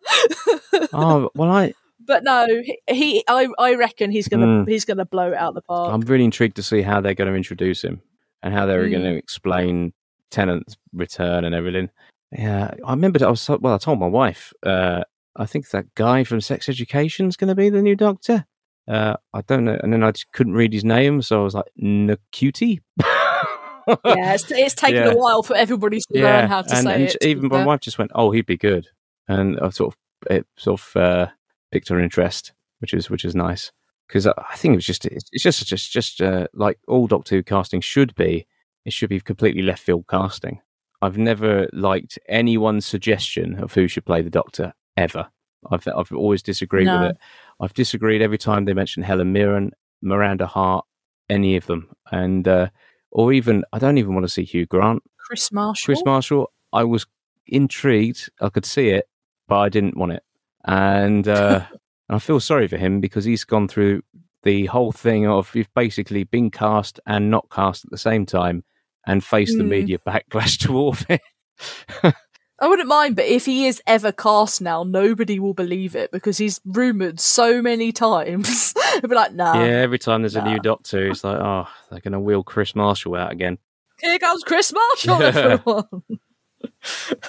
oh 0.94 1.29
well, 1.36 1.50
I 1.51 1.74
but 2.06 2.24
no, 2.24 2.46
he, 2.63 2.79
he 2.89 3.24
I 3.27 3.48
I 3.58 3.74
reckon 3.75 4.12
he's 4.12 4.27
gonna 4.27 4.46
Mm. 4.46 4.67
he's 4.70 4.86
gonna 4.86 5.06
blow 5.06 5.32
it 5.32 5.38
out 5.38 5.53
the 5.56 5.62
park. 5.62 5.94
I'm 5.94 6.01
really 6.01 6.25
intrigued 6.25 6.56
to 6.58 6.63
see 6.63 6.82
how 6.82 7.01
they're 7.01 7.15
going 7.15 7.29
to 7.29 7.36
introduce 7.36 7.84
him 7.84 8.01
and 8.44 8.53
how 8.53 8.65
they're 8.65 8.86
Mm. 8.86 8.91
going 8.91 9.03
to 9.03 9.15
explain 9.17 9.94
Tennant's 10.32 10.77
return 10.94 11.44
and 11.44 11.53
everything. 11.56 11.89
Yeah, 12.32 12.72
I 12.86 12.91
remember. 12.91 13.25
I 13.25 13.29
was 13.29 13.41
so- 13.41 13.58
well. 13.60 13.74
I 13.74 13.77
told 13.77 14.00
my 14.00 14.08
wife. 14.08 14.53
Uh, 14.63 15.03
I 15.38 15.46
think 15.46 15.70
that 15.70 15.94
guy 15.96 16.24
from 16.24 16.41
Sex 16.41 16.67
Education 16.67 17.27
is 17.27 17.38
going 17.38 17.50
to 17.50 17.56
be 17.56 17.70
the 17.70 17.82
new 17.82 17.96
Doctor. 17.96 18.46
Uh, 18.88 19.15
I 19.34 19.41
don't 19.41 19.65
know, 19.65 19.77
and 19.84 19.94
then 19.94 20.03
I 20.03 20.12
just 20.12 20.32
couldn't 20.32 20.53
read 20.53 20.74
his 20.74 20.84
name, 20.86 21.22
so 21.22 21.41
I 21.41 21.44
was 21.44 21.53
like, 21.53 21.65
"Nacuti." 21.82 22.79
yeah, 24.06 24.34
it's, 24.34 24.50
it's 24.51 24.74
taken 24.75 24.96
Yeah. 25.03 25.12
a 25.12 25.17
while 25.17 25.44
for 25.44 25.56
everybody 25.56 26.00
to 26.00 26.22
learn 26.22 26.48
how 26.48 26.62
to 26.62 26.75
and, 26.75 26.84
say 26.84 26.94
and 26.94 27.03
it. 27.03 27.17
even 27.25 27.50
my 27.50 27.65
wife 27.65 27.82
just 27.82 27.98
went, 27.98 28.12
"Oh, 28.15 28.32
he'd 28.32 28.46
be 28.46 28.58
good," 28.58 28.88
and 29.27 29.60
I 29.60 29.70
sort 29.70 29.94
of 29.94 30.32
it 30.32 30.48
sort 30.58 30.79
of 30.82 30.96
uh, 30.96 31.27
picked 31.72 31.89
her 31.89 32.00
interest, 32.00 32.53
which 32.79 32.94
is 32.94 33.10
which 33.10 33.25
is 33.25 33.36
nice 33.36 33.72
because 34.08 34.25
I 34.25 34.34
I 34.38 34.56
think 34.56 34.74
it 34.74 34.77
was 34.77 34.86
just 34.86 35.06
it's 35.06 35.29
it's 35.32 35.44
just 35.44 35.65
just 35.67 35.91
just 35.91 36.22
uh, 36.22 36.48
like 36.53 36.79
all 36.88 37.08
Doctor 37.08 37.36
Who 37.36 37.44
casting 37.44 37.82
should 37.82 38.15
be. 38.15 38.48
It 38.86 38.94
should 38.94 39.10
be 39.10 39.20
completely 39.20 39.63
left 39.63 39.84
field 39.84 40.06
casting. 40.10 40.62
I've 41.01 41.17
never 41.17 41.67
liked 41.74 42.17
anyone's 42.29 42.86
suggestion 42.86 43.62
of 43.62 43.74
who 43.74 43.88
should 43.89 44.06
play 44.06 44.22
the 44.22 44.29
Doctor 44.29 44.74
ever. 44.98 45.27
I've 45.72 45.88
I've 45.88 46.12
always 46.12 46.44
disagreed 46.44 46.86
No. 46.88 47.00
with 47.01 47.12
it. 47.12 47.18
I've 47.62 47.74
disagreed 47.74 48.22
every 48.22 48.38
time 48.38 48.66
they 48.66 48.74
mention 48.74 49.04
Helen 49.04 49.32
Mirren, 49.32 49.72
Miranda 50.01 50.46
Hart, 50.48 50.86
any 51.30 51.56
of 51.56 51.66
them, 51.68 51.89
and 52.12 52.48
uh, 52.48 52.68
or 53.12 53.32
even 53.34 53.63
I 53.74 53.80
don't 53.80 53.98
even 53.98 54.13
want 54.13 54.25
to 54.25 54.30
see 54.32 54.44
Hugh 54.44 54.66
Grant. 54.66 55.01
Kris 55.18 55.51
Marshall. 55.51 55.86
Kris 55.86 56.04
Marshall, 56.06 56.51
I 56.74 56.84
was 56.84 57.06
intrigued. 57.48 58.30
I 58.42 58.50
could 58.50 58.66
see 58.66 58.89
it, 58.89 59.08
but 59.48 59.60
I 59.60 59.70
didn't 59.70 59.98
want 59.98 60.12
it. 60.13 60.24
And 60.66 61.27
uh, 61.27 61.66
and 62.10 62.16
I 62.16 62.20
feel 62.20 62.39
sorry 62.39 62.68
for 62.68 62.77
him 62.77 63.00
because 63.01 63.25
he's 63.25 63.44
gone 63.44 63.68
through 63.68 64.04
the 64.44 64.68
whole 64.68 64.92
thing 64.92 65.27
of 65.27 65.54
you've 65.56 65.74
basically 65.74 66.24
been 66.24 66.51
cast 66.51 67.00
and 67.06 67.30
not 67.32 67.50
cast 67.50 67.84
at 67.84 67.92
the 67.92 67.98
same 67.98 68.25
time 68.25 68.63
and 69.06 69.24
faced 69.24 69.58
the 69.58 69.63
Mm. 69.63 69.70
media 69.70 69.98
backlash 70.08 70.58
toward 70.66 71.04
it. 71.10 71.22
I 72.59 72.67
wouldn't 72.67 72.87
mind, 72.87 73.15
but 73.15 73.25
if 73.25 73.45
he 73.45 73.67
is 73.67 73.81
ever 73.85 74.11
cast 74.11 74.61
now, 74.61 74.83
nobody 74.83 75.39
will 75.39 75.53
believe 75.53 75.95
it 75.95 76.11
because 76.11 76.39
he's 76.39 76.59
rumoured 76.65 77.19
so 77.19 77.61
many 77.61 77.91
times. 77.91 78.73
They'll 78.93 79.09
be 79.09 79.15
like, 79.15 79.33
nah, 79.33 79.63
yeah, 79.63 79.67
every 79.81 79.99
time 79.99 80.23
there's 80.23 80.35
a 80.35 80.41
new 80.43 80.59
doctor, 80.59 81.07
it's 81.07 81.23
like, 81.23 81.39
oh, 81.39 81.67
they're 81.91 81.99
going 81.99 82.13
to 82.13 82.19
wheel 82.19 82.43
Kris 82.43 82.73
Marshall 82.75 83.15
out 83.15 83.31
again. 83.31 83.59
here 84.01 84.17
comes 84.17 84.43
Kris 84.43 84.73
Marshall, 84.73 85.19
Yeah. 85.21 85.27
everyone. 85.27 86.01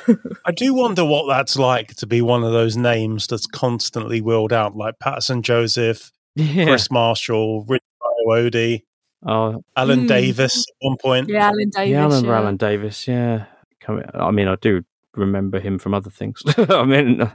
I 0.47 0.53
do 0.53 0.73
wonder 0.75 1.05
what 1.05 1.27
that's 1.29 1.57
like 1.59 1.95
to 1.97 2.07
be 2.07 2.23
one 2.23 2.43
of 2.45 2.53
those 2.53 2.77
names 2.77 3.27
that's 3.27 3.47
constantly 3.47 4.21
wheeled 4.21 4.53
out, 4.53 4.77
like 4.77 4.99
Paterson 4.99 5.43
Joseph, 5.43 6.11
Yeah. 6.37 6.65
Kris 6.65 6.91
Marshall, 6.91 7.65
Richard 7.65 7.83
Ayoade, 8.27 8.83
Oh, 9.27 9.63
Alan 9.77 10.01
Hmm. 10.03 10.07
Davis 10.07 10.59
at 10.61 10.75
one 10.87 10.97
point. 10.97 11.29
Yeah, 11.29 11.49
Alan 11.49 11.71
Davies. 11.71 11.91
yeah, 11.93 12.01
I 12.01 12.05
remember 12.05 12.29
yeah. 12.29 12.37
Alan 12.39 12.57
Davies. 12.57 13.09
Yeah, 13.09 13.45
Come- 13.81 14.03
I 14.15 14.31
mean, 14.31 14.47
I 14.49 14.55
do 14.57 14.83
remember 15.19 15.61
him 15.61 15.79
from 15.79 15.95
other 15.95 16.11
things. 16.11 16.43
I 16.57 16.85
mean, 16.85 17.31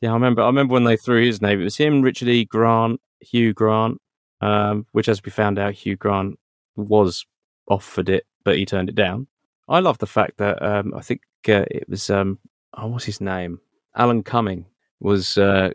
yeah, 0.00 0.10
I 0.10 0.14
remember. 0.14 0.42
I 0.42 0.46
remember 0.46 0.74
when 0.74 0.84
they 0.84 0.96
threw 0.96 1.24
his 1.24 1.42
name. 1.42 1.60
It 1.60 1.64
was 1.64 1.76
him, 1.76 2.02
Richard 2.02 2.28
E. 2.28 2.44
Grant, 2.44 3.00
Hugh 3.20 3.52
Grant. 3.52 4.00
Um, 4.42 4.86
which, 4.92 5.08
as 5.08 5.22
we 5.22 5.30
found 5.30 5.58
out, 5.58 5.74
Hugh 5.74 5.96
Grant 5.96 6.38
was 6.76 7.26
offered 7.68 8.08
it, 8.08 8.26
but 8.44 8.56
he 8.56 8.64
turned 8.64 8.88
it 8.88 8.94
down. 8.94 9.26
I 9.68 9.80
love 9.80 9.98
the 9.98 10.06
fact 10.06 10.38
that 10.38 10.60
um, 10.62 10.94
I 10.94 11.00
think 11.02 11.20
uh, 11.48 11.64
it 11.70 11.88
was 11.88 12.10
um, 12.10 12.38
oh, 12.76 12.88
what's 12.88 13.04
his 13.04 13.20
name? 13.20 13.60
Alan 13.96 14.22
Cumming 14.22 14.66
was 15.00 15.38
uh, 15.38 15.70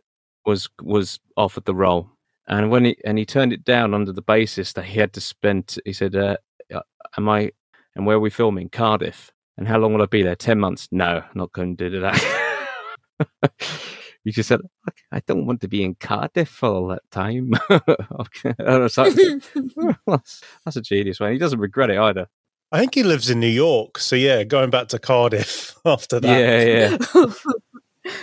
was 0.46 0.70
was 0.82 1.20
offered 1.38 1.66
the 1.66 1.75
role, 1.75 2.10
and 2.48 2.72
when 2.72 2.86
he 2.86 2.98
and 3.06 3.18
he 3.18 3.25
turned 3.25 3.54
it 3.54 3.64
down 3.64 3.94
under 3.94 4.12
the 4.12 4.22
basis 4.22 4.74
that 4.74 4.86
he 4.86 5.00
had 5.00 5.14
to 5.14 5.22
spend. 5.22 5.78
He 5.86 5.94
said, 5.94 6.16
uh, 6.16 6.38
"Am 7.18 7.30
I? 7.30 7.52
And 7.96 8.06
where 8.06 8.18
are 8.18 8.22
we 8.22 8.30
filming? 8.30 8.70
Cardiff. 8.70 9.32
And 9.57 9.67
how 9.67 9.77
long 9.77 9.93
will 9.93 10.01
I 10.01 10.07
be 10.07 10.24
there? 10.24 10.35
Ten 10.35 10.59
months? 10.59 10.88
No, 10.91 11.24
not 11.33 11.51
going 11.51 11.77
to 11.77 11.89
do 11.89 12.00
that." 12.01 12.21
you 14.24 14.31
just 14.31 14.50
said, 14.50 14.62
"I 15.12 15.21
don't 15.25 15.45
want 15.45 15.62
to 15.62 15.67
be 15.67 15.83
in 15.83 15.95
Cardiff 15.95 16.50
for 16.50 16.69
all 16.69 16.88
that 16.88 17.09
time." 17.12 17.53
okay. 17.71 18.53
And 18.59 18.69
I 18.69 18.77
was 18.79 18.97
like, 18.97 19.13
that's, 20.07 20.41
that's 20.65 20.77
a 20.77 20.81
genius 20.81 21.19
man. 21.19 21.31
He 21.33 21.38
doesn't 21.38 21.59
regret 21.59 21.89
it 21.89 21.97
either. 21.97 22.27
I 22.71 22.79
think 22.79 22.95
he 22.95 23.03
lives 23.03 23.29
in 23.29 23.39
New 23.39 23.47
York. 23.47 24.00
So 24.00 24.15
yeah, 24.15 24.43
going 24.43 24.69
back 24.69 24.89
to 24.89 25.00
Cardiff 25.00 25.75
after 25.85 26.19
that. 26.19 26.39
Yeah, 26.39 26.97
yeah. 27.15 28.13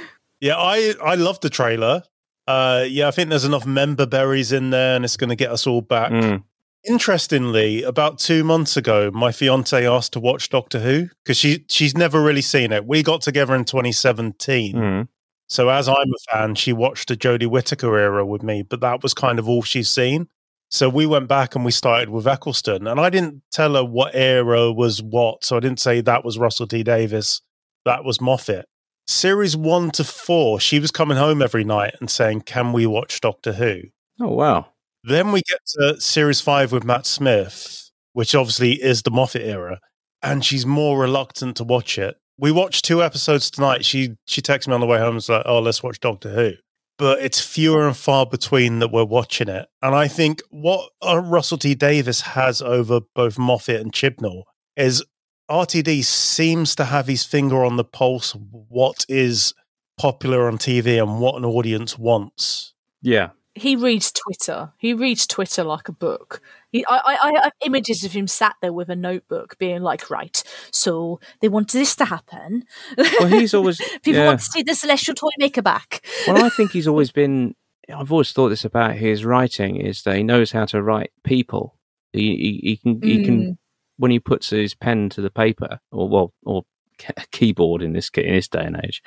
Yeah, 0.43 0.57
I 0.57 0.95
I 1.03 1.15
love 1.15 1.39
the 1.41 1.49
trailer. 1.49 2.03
Uh 2.49 2.85
yeah, 2.89 3.07
I 3.07 3.13
think 3.13 3.31
there's 3.31 3.45
enough 3.45 3.65
member 3.65 4.07
berries 4.07 4.51
in 4.51 4.71
there 4.71 4.97
and 4.97 5.05
it's 5.05 5.17
going 5.17 5.31
to 5.31 5.37
get 5.37 5.53
us 5.53 5.69
all 5.69 5.81
back. 5.81 6.11
Mm. 6.11 6.43
Interestingly, 6.85 7.85
about 7.85 8.19
2 8.19 8.43
months 8.43 8.77
ago, 8.77 9.11
my 9.13 9.31
fiance 9.31 9.87
asked 9.87 10.13
to 10.15 10.21
watch 10.21 10.49
Doctor 10.49 10.81
Who 10.81 11.09
because 11.25 11.37
she 11.37 11.65
she's 11.69 11.97
never 11.97 12.21
really 12.21 12.43
seen 12.43 12.73
it. 12.73 12.87
We 12.87 13.05
got 13.05 13.21
together 13.23 13.55
in 13.55 13.65
2017. 13.65 14.75
Mm. 14.75 15.09
So 15.49 15.69
as 15.69 15.89
I'm 15.89 15.95
a 15.97 16.33
fan, 16.33 16.55
she 16.57 16.73
watched 16.73 17.09
the 17.09 17.17
Jodie 17.17 17.47
Whittaker 17.47 17.97
era 17.97 18.27
with 18.27 18.43
me, 18.43 18.63
but 18.63 18.81
that 18.81 19.03
was 19.03 19.15
kind 19.15 19.39
of 19.39 19.49
all 19.49 19.63
she's 19.63 19.91
seen. 19.91 20.29
So 20.71 20.89
we 20.89 21.07
went 21.07 21.29
back 21.29 21.55
and 21.55 21.65
we 21.65 21.71
started 21.71 22.09
with 22.09 22.27
Eccleston, 22.27 22.87
and 22.87 22.99
I 22.99 23.11
didn't 23.11 23.43
tell 23.53 23.75
her 23.75 23.85
what 23.85 24.15
era 24.15 24.73
was 24.73 25.03
what. 25.03 25.45
So 25.45 25.57
I 25.57 25.61
didn't 25.61 25.81
say 25.81 26.01
that 26.01 26.25
was 26.25 26.39
Russell 26.39 26.67
T 26.67 26.83
Davies, 26.83 27.43
that 27.85 28.05
was 28.05 28.21
Moffat. 28.21 28.67
Series 29.07 29.57
one 29.57 29.91
to 29.93 30.05
four, 30.05 30.59
she 30.59 30.81
was 30.81 30.91
coming 30.91 31.19
home 31.19 31.43
every 31.43 31.65
night 31.65 31.95
and 32.01 32.11
saying, 32.11 32.41
"Can 32.41 32.73
we 32.73 32.87
watch 32.87 33.21
Doctor 33.21 33.53
Who?" 33.53 33.83
Oh 34.21 34.31
wow. 34.31 34.72
Then 35.05 35.33
we 35.33 35.43
get 35.49 35.59
to 35.79 36.01
series 36.01 36.41
five 36.41 36.73
with 36.73 36.85
Matt 36.85 37.07
Smith, 37.07 37.91
which 38.13 38.35
obviously 38.35 38.83
is 38.83 39.03
the 39.03 39.11
Moffat 39.11 39.43
era, 39.43 39.81
and 40.23 40.45
she's 40.45 40.65
more 40.65 40.99
reluctant 40.99 41.57
to 41.57 41.65
watch 41.65 41.99
it. 41.99 42.17
We 42.39 42.53
watched 42.53 42.85
two 42.85 43.03
episodes 43.03 43.51
tonight. 43.51 43.85
She 43.85 44.17
she 44.27 44.41
texted 44.41 44.69
me 44.69 44.75
on 44.75 44.81
the 44.81 44.87
way 44.87 44.99
home 44.99 45.17
and 45.17 45.29
like, 45.29 45.43
"Oh, 45.47 45.61
let's 45.61 45.83
watch 45.83 46.01
Doctor 46.01 46.31
Who." 46.31 46.53
But 46.99 47.21
it's 47.21 47.41
fewer 47.41 47.87
and 47.87 47.97
far 47.97 48.27
between 48.27 48.79
that 48.79 48.93
we're 48.93 49.05
watching 49.05 49.49
it. 49.49 49.67
And 49.81 49.95
I 49.95 50.07
think 50.09 50.41
what 50.51 50.91
uh, 51.05 51.19
Russell 51.19 51.59
T 51.59 51.75
Davies 51.75 52.21
has 52.21 52.63
over 52.63 53.01
both 53.15 53.39
Moffat 53.39 53.81
and 53.81 53.93
Chibnall 53.93 54.43
is 54.77 55.05
RTD 55.51 56.05
seems 56.05 56.75
to 56.77 56.85
have 56.85 57.09
his 57.09 57.25
finger 57.25 57.65
on 57.65 57.77
the 57.77 57.85
pulse 57.85 58.37
what 58.51 59.05
is 59.09 59.53
popular 59.99 60.49
on 60.49 60.59
TV 60.59 61.03
and 61.03 61.21
what 61.21 61.37
an 61.37 61.45
audience 61.45 61.99
wants. 61.99 62.75
Yeah. 63.03 63.31
He 63.55 63.77
reads 63.77 64.11
Twitter. 64.13 64.73
He 64.79 64.95
reads 64.95 65.27
Twitter 65.27 65.63
like 65.63 65.89
a 65.89 65.93
book. 65.93 66.41
He, 66.71 66.85
I, 66.89 66.97
I, 66.97 67.19
I 67.23 67.45
have 67.45 67.53
images 67.65 68.03
of 68.05 68.13
him 68.13 68.27
sat 68.27 68.57
there 68.63 68.73
with 68.73 68.89
a 68.89 68.97
notebook, 68.97 69.59
being 69.59 69.83
like, 69.83 70.11
"Right, 70.11 70.43
so 70.71 71.21
they 71.41 71.49
want 71.49 71.73
this 71.73 71.95
to 71.97 72.07
happen. 72.07 72.65
Well, 72.97 73.27
he's 73.27 73.53
always 73.53 73.79
People 74.03 74.21
yeah. 74.21 74.27
want 74.27 74.41
to 74.41 74.47
see 74.47 74.63
the 74.63 74.75
celestial 74.75 75.15
toy 75.15 75.31
maker 75.39 75.63
back." 75.63 76.05
well, 76.27 76.45
I 76.45 76.49
think 76.49 76.73
he's 76.73 76.89
always 76.89 77.13
been. 77.13 77.55
I've 77.95 78.13
always 78.13 78.33
thought 78.33 78.49
this 78.49 78.65
about 78.65 78.95
his 78.95 79.25
writing 79.25 79.77
is 79.77 80.03
that 80.05 80.17
he 80.17 80.23
knows 80.23 80.53
how 80.53 80.65
to 80.67 80.83
write 80.83 81.13
people. 81.25 81.77
He 82.13 82.37
he, 82.37 82.61
he 82.63 82.77
can 82.77 83.03
he 83.03 83.25
can 83.25 83.59
when 83.99 84.11
he 84.11 84.19
puts 84.19 84.51
his 84.51 84.75
pen 84.75 85.11
to 85.11 85.21
the 85.21 85.31
paper 85.31 85.79
or 85.91 86.09
well 86.09 86.33
or 86.45 86.63
ke- 86.99 87.31
keyboard 87.33 87.83
in 87.83 87.93
this 87.93 88.09
in 88.17 88.35
this 88.35 88.49
day 88.49 88.65
and 88.65 88.81
age, 88.83 89.03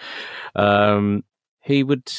um, 0.55 1.23
he 1.63 1.83
would 1.83 2.11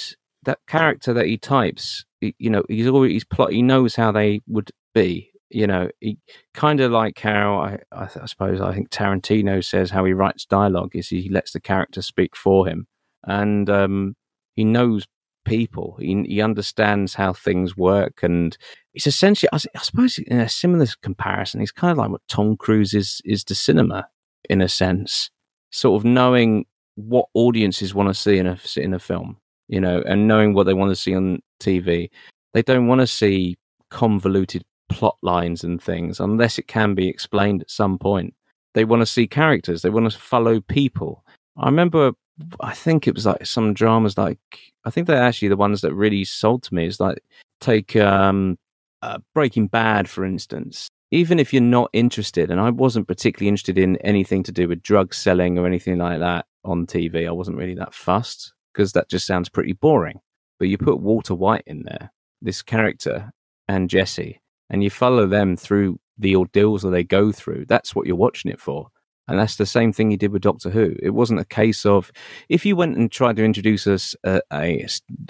that 0.47 0.61
character 0.67 1.13
that 1.13 1.27
he 1.27 1.37
types. 1.37 2.05
You 2.39 2.51
know, 2.51 2.63
he's 2.69 2.87
always 2.87 3.13
he's 3.13 3.25
plot. 3.25 3.53
He 3.53 3.63
knows 3.63 3.95
how 3.95 4.13
they 4.13 4.41
would 4.47 4.71
be. 4.95 5.31
You 5.51 5.67
know, 5.67 5.89
he 6.01 6.19
kind 6.55 6.81
of 6.81 6.91
like 6.91 7.19
how 7.21 7.61
I, 7.61 7.79
I, 7.93 8.09
I 8.23 8.27
suppose 8.27 8.61
I 8.61 8.75
think 8.75 8.91
Tarantino 8.91 9.65
says 9.65 9.91
how 9.91 10.05
he 10.05 10.13
writes 10.13 10.45
dialogue 10.45 10.97
is 10.97 11.09
he 11.09 11.29
lets 11.29 11.53
the 11.53 11.61
character 11.61 12.03
speak 12.03 12.35
for 12.35 12.67
him, 12.67 12.87
and 13.25 13.71
um, 13.71 14.17
he 14.55 14.65
knows 14.65 15.07
people. 15.45 15.97
He, 16.01 16.25
he 16.27 16.43
understands 16.43 17.15
how 17.15 17.33
things 17.33 17.77
work, 17.77 18.23
and 18.23 18.57
it's 18.93 19.07
essentially, 19.07 19.49
I 19.53 19.59
suppose, 19.79 20.19
in 20.19 20.41
a 20.41 20.49
similar 20.49 20.87
comparison, 21.03 21.61
he's 21.61 21.73
kind 21.73 21.93
of 21.93 21.99
like 21.99 22.11
what 22.11 22.23
Tom 22.29 22.57
Cruise 22.57 22.93
is 22.93 23.23
is 23.25 23.45
to 23.45 23.55
cinema, 23.55 24.09
in 24.51 24.61
a 24.61 24.69
sense, 24.69 25.31
sort 25.71 26.01
of 26.01 26.05
knowing 26.05 26.67
what 26.97 27.27
audiences 27.35 27.95
want 27.95 28.09
to 28.09 28.15
see 28.15 28.39
in 28.39 28.47
a 28.47 28.59
in 28.77 28.95
a 28.95 28.99
film, 28.99 29.37
you 29.69 29.81
know, 29.81 30.03
and 30.07 30.27
knowing 30.27 30.55
what 30.55 30.65
they 30.65 30.75
want 30.75 30.91
to 30.91 30.97
see 30.97 31.15
on 31.15 31.41
TV. 31.61 32.11
They 32.55 32.63
don't 32.63 32.87
want 32.87 33.01
to 33.01 33.07
see 33.07 33.57
convoluted 33.91 34.65
plot 34.89 35.17
lines 35.23 35.65
and 35.65 35.83
things 35.83 36.21
unless 36.21 36.59
it 36.59 36.69
can 36.69 36.95
be 36.95 37.09
explained 37.09 37.63
at 37.63 37.71
some 37.71 37.99
point. 37.99 38.35
They 38.75 38.85
want 38.85 39.03
to 39.03 39.07
see 39.07 39.27
characters. 39.27 39.83
They 39.83 39.91
want 39.91 40.11
to 40.11 40.19
follow 40.19 40.61
people. 40.61 41.25
I 41.57 41.67
remember 41.67 42.13
I 42.61 42.75
think 42.75 43.07
it 43.09 43.15
was 43.15 43.27
like 43.27 43.47
some 43.47 43.73
dramas 43.73 44.19
like 44.19 44.39
I 44.85 44.91
think 44.91 45.07
they're 45.07 45.23
actually 45.23 45.49
the 45.49 45.57
ones 45.57 45.81
that 45.81 45.95
really 45.95 46.25
sold 46.25 46.63
to 46.65 46.75
me. 46.75 46.87
Is 46.87 47.01
like 47.01 47.19
take 47.61 47.97
um, 47.97 48.59
uh, 49.03 49.19
Breaking 49.35 49.69
Bad 49.69 50.09
for 50.09 50.25
instance. 50.25 50.89
Even 51.13 51.39
if 51.39 51.53
you're 51.53 51.63
not 51.63 51.89
interested, 51.93 52.51
and 52.51 52.61
I 52.61 52.71
wasn't 52.71 53.07
particularly 53.07 53.49
interested 53.49 53.79
in 53.79 53.97
anything 53.99 54.43
to 54.43 54.53
do 54.53 54.69
with 54.69 54.83
drug 54.83 55.15
selling 55.15 55.57
or 55.57 55.65
anything 55.65 55.99
like 55.99 56.19
that 56.19 56.47
on 56.65 56.85
TV, 56.87 57.29
I 57.29 57.33
wasn't 57.33 57.57
really 57.57 57.77
that 57.77 57.95
fussed 57.95 58.53
because 58.73 58.93
that 58.93 59.09
just 59.09 59.27
sounds 59.27 59.49
pretty 59.49 59.73
boring. 59.73 60.21
But 60.59 60.69
you 60.69 60.79
put 60.79 61.01
Walter 61.01 61.35
White 61.35 61.65
in 61.67 61.83
there, 61.83 62.13
this 62.41 62.63
character, 62.63 63.31
and 63.69 63.91
Jesse, 63.91 64.41
and 64.71 64.83
you 64.83 64.91
follow 64.91 65.27
them 65.27 65.57
through 65.57 65.99
the 66.19 66.37
ordeals 66.37 66.83
that 66.83 66.91
they 66.91 67.05
go 67.05 67.33
through. 67.33 67.67
That's 67.67 67.95
what 67.95 68.07
you're 68.07 68.17
watching 68.17 68.51
it 68.51 68.61
for. 68.61 68.89
And 69.29 69.39
that's 69.39 69.57
the 69.57 69.67
same 69.67 69.93
thing 69.93 70.11
he 70.11 70.17
did 70.17 70.31
with 70.31 70.43
Doctor 70.43 70.71
Who. 70.71 70.95
It 71.03 71.11
wasn't 71.11 71.41
a 71.41 71.45
case 71.45 71.85
of 71.85 72.13
if 72.49 72.65
you 72.65 72.77
went 72.77 72.97
and 72.97 73.11
tried 73.11 73.37
to 73.37 73.45
introduce 73.45 73.87
us 73.87 74.15
a, 74.25 74.41
a, 74.53 74.87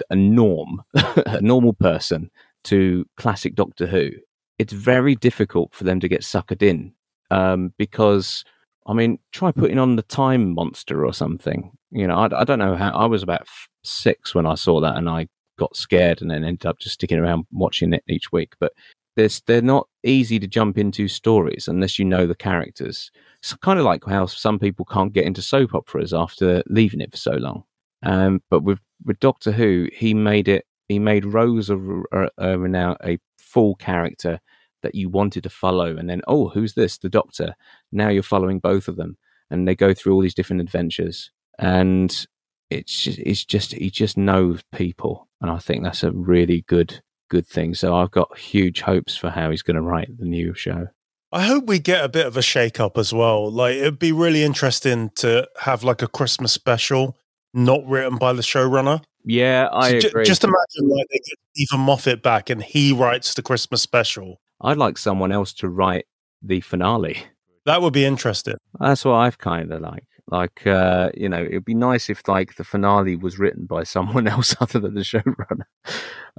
a 0.09 0.15
norm, 0.15 0.83
a 0.93 1.41
normal 1.41 1.73
person 1.73 2.29
to 2.65 3.05
classic 3.17 3.55
Doctor 3.55 3.87
Who, 3.87 4.11
it's 4.59 4.73
very 4.73 5.15
difficult 5.15 5.73
for 5.73 5.83
them 5.83 5.99
to 5.99 6.07
get 6.07 6.21
suckered 6.21 6.61
in 6.61 6.93
um, 7.31 7.73
because, 7.77 8.43
I 8.85 8.93
mean, 8.93 9.19
try 9.31 9.51
putting 9.51 9.79
on 9.79 9.95
the 9.95 10.03
Time 10.03 10.53
Monster 10.53 11.05
or 11.05 11.13
something. 11.13 11.71
You 11.91 12.05
know, 12.05 12.17
I, 12.17 12.41
I 12.41 12.43
don't 12.43 12.59
know 12.59 12.75
how. 12.75 12.91
I 12.91 13.05
was 13.05 13.23
about 13.23 13.47
six 13.87 14.35
when 14.35 14.45
I 14.45 14.55
saw 14.55 14.79
that, 14.81 14.97
and 14.97 15.09
I 15.09 15.27
got 15.57 15.75
scared, 15.75 16.21
and 16.21 16.31
then 16.31 16.43
ended 16.43 16.65
up 16.65 16.79
just 16.79 16.95
sticking 16.95 17.19
around 17.19 17.45
watching 17.51 17.93
it 17.93 18.03
each 18.07 18.31
week. 18.31 18.53
But 18.59 18.73
there's, 19.15 19.41
they're 19.41 19.61
not 19.61 19.87
easy 20.03 20.39
to 20.39 20.47
jump 20.47 20.77
into 20.77 21.07
stories 21.07 21.67
unless 21.67 21.97
you 21.97 22.05
know 22.05 22.27
the 22.27 22.35
characters. 22.35 23.11
It's 23.39 23.53
kind 23.55 23.79
of 23.79 23.85
like 23.85 24.05
how 24.05 24.27
some 24.27 24.59
people 24.59 24.85
can't 24.85 25.13
get 25.13 25.25
into 25.25 25.41
soap 25.41 25.73
operas 25.73 26.13
after 26.13 26.63
leaving 26.67 27.01
it 27.01 27.11
for 27.11 27.17
so 27.17 27.31
long. 27.31 27.63
Um, 28.03 28.41
but 28.49 28.63
with 28.63 28.79
with 29.05 29.19
Doctor 29.19 29.51
Who, 29.51 29.87
he 29.93 30.13
made 30.13 30.47
it. 30.47 30.65
He 30.87 30.99
made 30.99 31.25
Rose 31.25 31.69
a, 31.69 31.77
a, 32.13 32.29
a 32.37 32.57
now 32.57 32.95
a 33.03 33.19
full 33.37 33.75
character, 33.75 34.39
that 34.83 34.95
you 34.95 35.09
wanted 35.09 35.43
to 35.43 35.49
follow, 35.49 35.97
and 35.97 36.09
then 36.09 36.21
oh, 36.27 36.49
who's 36.49 36.73
this? 36.73 36.97
The 36.97 37.09
Doctor. 37.09 37.55
Now 37.91 38.09
you're 38.09 38.23
following 38.23 38.59
both 38.59 38.87
of 38.87 38.95
them, 38.95 39.17
and 39.49 39.67
they 39.67 39.75
go 39.75 39.93
through 39.93 40.13
all 40.13 40.21
these 40.21 40.33
different 40.33 40.61
adventures, 40.61 41.31
and 41.59 42.25
it's 42.69 43.01
just, 43.01 43.19
it's 43.19 43.45
just 43.45 43.73
he 43.73 43.89
just 43.89 44.17
knows 44.17 44.61
people, 44.73 45.27
and 45.41 45.49
I 45.51 45.57
think 45.57 45.83
that's 45.83 46.03
a 46.03 46.11
really 46.11 46.63
good 46.67 47.01
good 47.29 47.47
thing. 47.47 47.73
So 47.73 47.95
I've 47.95 48.11
got 48.11 48.37
huge 48.37 48.81
hopes 48.81 49.15
for 49.17 49.29
how 49.29 49.51
he's 49.51 49.61
going 49.61 49.75
to 49.75 49.81
write 49.81 50.09
the 50.17 50.25
new 50.25 50.53
show. 50.53 50.87
I 51.33 51.43
hope 51.43 51.65
we 51.65 51.79
get 51.79 52.05
a 52.05 52.09
bit 52.09 52.25
of 52.25 52.37
a 52.37 52.41
shake 52.41 52.79
up 52.79 52.97
as 52.97 53.13
well. 53.13 53.51
Like 53.51 53.75
it'd 53.75 53.99
be 53.99 54.13
really 54.13 54.43
interesting 54.43 55.11
to 55.15 55.47
have 55.59 55.83
like 55.83 56.01
a 56.01 56.07
Christmas 56.07 56.53
special 56.53 57.17
not 57.53 57.85
written 57.85 58.17
by 58.17 58.31
the 58.33 58.41
showrunner. 58.41 59.03
Yeah, 59.25 59.67
I 59.73 59.99
So 59.99 60.07
agree. 60.07 60.23
just 60.25 60.45
imagine 60.45 60.87
like 60.89 61.07
they 61.11 61.17
get 61.17 61.37
Steven 61.53 61.81
Moffat 61.85 62.23
back 62.23 62.49
and 62.49 62.63
he 62.63 62.93
writes 62.93 63.33
the 63.33 63.41
Christmas 63.41 63.81
special. 63.81 64.39
I'd 64.61 64.77
like 64.77 64.97
someone 64.97 65.33
else 65.33 65.53
to 65.55 65.67
write 65.69 66.05
the 66.41 66.61
finale. 66.61 67.23
That 67.65 67.81
would 67.81 67.93
be 67.93 68.05
interesting. 68.05 68.55
That's 68.79 69.03
what 69.03 69.15
I've 69.15 69.37
kind 69.37 69.71
of 69.73 69.81
like. 69.81 70.05
Like, 70.29 70.67
uh, 70.67 71.09
you 71.15 71.29
know, 71.29 71.41
it'd 71.43 71.63
be 71.65 71.73
nice 71.73 72.09
if 72.09 72.27
like 72.27 72.55
the 72.55 72.63
finale 72.65 73.15
was 73.15 73.39
written 73.39 73.65
by 73.65 73.83
someone 73.83 74.27
else 74.35 74.55
other 74.59 74.79
than 74.79 74.93
the 74.95 75.01
showrunner, 75.01 75.65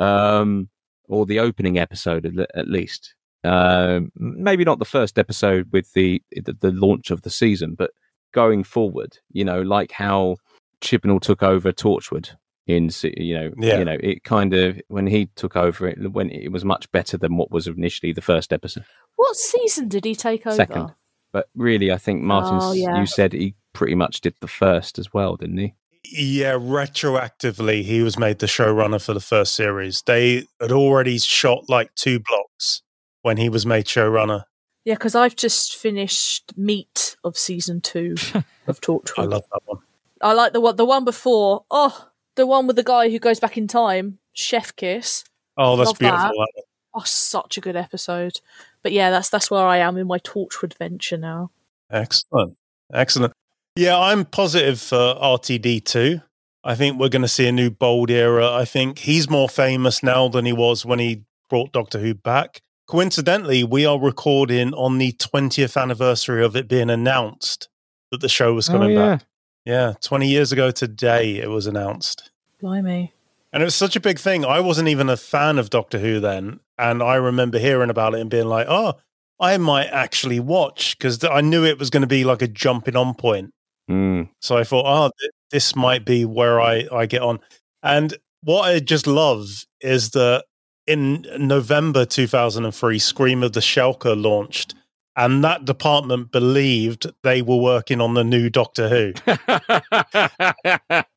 um, 0.03 0.69
or 1.09 1.27
the 1.27 1.39
opening 1.41 1.79
episode 1.79 2.27
at, 2.55 2.69
least. 2.69 3.15
Um, 3.45 4.13
maybe 4.17 4.65
not 4.65 4.79
the 4.79 4.85
first 4.85 5.19
episode 5.19 5.69
with 5.73 5.93
the, 5.95 6.23
the 6.33 6.53
the 6.61 6.73
launch 6.73 7.11
of 7.11 7.23
the 7.23 7.31
season, 7.31 7.75
but 7.77 7.93
going 8.35 8.65
forward, 8.65 9.17
you 9.33 9.45
know, 9.45 9.63
like 9.63 9.93
how 9.93 10.37
Chibnall 10.83 11.21
took 11.21 11.43
over 11.43 11.73
Torchwood 11.73 12.31
in, 12.67 12.91
you 13.03 13.35
know, 13.39 13.53
Yeah. 13.59 13.79
you 13.79 13.85
know, 13.85 13.97
it 14.01 14.25
kind 14.25 14.53
of 14.53 14.79
when 14.89 15.07
he 15.07 15.27
took 15.37 15.57
over 15.57 15.89
it, 15.89 16.13
when 16.13 16.29
it 16.31 16.53
was 16.53 16.65
much 16.65 16.91
better 16.93 17.17
than 17.17 17.37
what 17.39 17.51
was 17.51 17.67
initially 17.67 18.13
the 18.13 18.21
first 18.21 18.53
episode. 18.53 18.85
What 19.17 19.35
season 19.37 19.89
did 19.89 20.05
he 20.05 20.15
take 20.15 20.47
over? 20.47 20.55
Second. 20.57 20.93
But 21.33 21.49
really, 21.55 21.93
I 21.93 21.97
think 21.99 22.23
Martyn, 22.23 22.59
Oh, 22.61 22.73
yeah. 22.73 22.99
you 22.99 23.07
said 23.07 23.33
he 23.33 23.55
pretty 23.73 23.95
much 23.95 24.21
did 24.21 24.35
the 24.41 24.49
first 24.49 24.99
as 24.99 25.13
well, 25.13 25.37
didn't 25.37 25.59
he? 25.59 25.75
Yeah, 26.05 26.55
retroactively, 26.55 27.83
he 27.83 28.03
was 28.03 28.19
made 28.19 28.39
the 28.39 28.47
showrunner 28.47 29.03
for 29.05 29.15
the 29.15 29.21
first 29.21 29.55
series. 29.55 30.03
They 30.03 30.45
had 30.61 30.73
already 30.73 31.19
shot 31.19 31.69
like 31.69 31.95
two 31.95 32.21
blocks 32.21 32.83
when 33.23 33.37
he 33.37 33.49
was 33.49 33.67
made 33.67 33.87
showrunner. 33.87 34.45
Yeah, 34.85 34.95
because 34.95 35.15
I've 35.15 35.37
just 35.37 35.77
finished 35.77 36.57
Meat 36.57 37.17
of 37.25 37.37
season 37.37 37.81
two 37.81 38.15
of 38.67 38.81
Torchwood. 38.81 39.19
I 39.19 39.25
love 39.25 39.45
that 39.53 39.61
one. 39.67 39.81
I 40.23 40.33
like 40.33 40.53
the 40.53 40.61
one 40.61 40.77
the 40.77 40.85
one 40.85 41.05
before. 41.05 41.65
Oh, 41.71 42.09
the 42.37 42.47
one 42.47 42.67
with 42.67 42.77
the 42.77 42.83
guy 42.83 43.11
who 43.11 43.19
goes 43.19 43.39
back 43.41 43.59
in 43.59 43.67
time, 43.67 44.19
Chef 44.33 44.75
Kiss. 44.77 45.25
Oh, 45.57 45.77
that's 45.77 45.89
Love 45.89 45.99
beautiful. 45.99 46.29
that. 46.29 46.49
that. 46.57 46.63
Oh, 46.95 47.03
such 47.05 47.59
a 47.59 47.61
good 47.61 47.77
episode. 47.77 48.41
But 48.83 48.93
yeah, 48.93 49.11
that's 49.11 49.29
that's 49.29 49.51
where 49.51 49.67
I 49.67 49.79
am 49.79 49.97
in 49.99 50.07
my 50.07 50.19
Torchwood 50.21 50.75
venture 50.79 51.19
now. 51.19 51.51
Excellent. 51.91 52.57
Excellent. 52.93 53.35
Yeah, 53.79 53.97
I'm 53.97 54.25
positive 54.25 54.81
for 54.81 54.97
RTD2. 54.97 56.21
I 56.65 56.75
think 56.75 56.99
we're 56.99 57.09
going 57.09 57.23
to 57.23 57.29
see 57.29 57.47
a 57.47 57.53
new 57.53 57.71
bold 57.71 58.11
era. 58.11 58.53
I 58.53 58.65
think 58.65 58.99
he's 58.99 59.31
more 59.31 59.49
famous 59.49 60.03
now 60.03 60.27
than 60.27 60.45
he 60.47 60.53
was 60.53 60.85
when 60.85 60.99
he 60.99 61.23
brought 61.49 61.71
Doctor 61.71 62.01
Who 62.01 62.13
back. 62.13 62.61
Coincidentally, 62.89 63.63
we 63.63 63.87
are 63.87 63.97
recording 63.97 64.75
on 64.75 64.99
the 64.99 65.13
20th 65.13 65.81
anniversary 65.81 66.45
of 66.45 66.57
it 66.57 66.67
being 66.67 66.91
announced 66.91 67.69
that 68.11 68.21
the 68.21 68.29
show 68.29 68.53
was 68.53 68.69
oh, 68.69 68.73
coming 68.73 68.99
Oh, 68.99 69.01
yeah. 69.01 69.15
back. 69.15 69.27
Yeah, 69.65 69.93
20 70.01 70.27
years 70.27 70.51
ago 70.51 70.73
today 70.73 71.37
it 71.37 71.49
was 71.49 71.69
announced. 71.69 72.33
Blimey. 72.61 73.13
And 73.53 73.63
it 73.63 73.65
was 73.65 73.77
such 73.77 73.95
a 73.95 74.01
big 74.01 74.19
thing. 74.19 74.45
I 74.45 74.59
wasn't 74.59 74.89
even 74.89 75.09
a 75.09 75.17
fan 75.17 75.57
of 75.57 75.71
Doctor 75.71 76.01
Who 76.01 76.19
then. 76.19 76.59
And 76.79 77.01
I 77.01 77.15
remember 77.15 77.61
hearing 77.61 77.91
about 77.91 78.15
it 78.15 78.21
and 78.23 78.29
being 78.29 78.49
like, 78.49 78.67
oh, 78.69 78.95
I 79.39 79.57
might 79.57 79.87
actually 79.87 80.41
watch 80.41 80.99
because 80.99 81.23
I 81.23 81.43
knew 81.43 81.65
it 81.65 81.79
was 81.79 81.91
going 81.91 82.01
to 82.01 82.09
be 82.09 82.25
like 82.25 82.43
a 82.43 82.49
jumping 82.49 82.97
on 82.97 83.15
point. 83.15 83.55
Mm. 83.89 84.29
So 84.41 84.57
I 84.57 84.65
thought, 84.65 84.85
oh, 84.87 85.11
th- 85.19 85.31
this 85.51 85.75
might 85.77 86.05
be 86.05 86.25
where 86.25 86.61
I, 86.61 86.87
I 86.93 87.07
get 87.07 87.23
on. 87.23 87.41
And 87.83 88.15
what 88.43 88.63
I 88.63 88.81
just 88.81 89.07
love 89.07 89.47
is 89.81 90.11
that 90.11 90.45
in 90.87 91.27
November 91.39 92.05
2003, 92.05 92.99
Scream 92.99 93.43
of 93.43 93.53
the 93.53 93.61
Shalka 93.61 94.21
launched. 94.21 94.75
And 95.17 95.43
that 95.43 95.65
department 95.65 96.31
believed 96.31 97.07
they 97.25 97.43
were 97.43 97.57
working 97.57 98.01
on 98.01 98.15
the 98.15 98.23
new 98.23 98.49
Doctor 98.49 98.89
Who. 98.89 99.13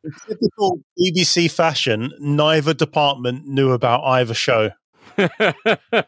In 0.04 0.14
typical 0.28 0.80
BBC 1.00 1.52
fashion, 1.52 2.12
neither 2.20 2.74
department 2.74 3.46
knew 3.46 3.72
about 3.74 4.04
either 4.04 4.34
show. 4.34 4.72
oh, 5.20 6.04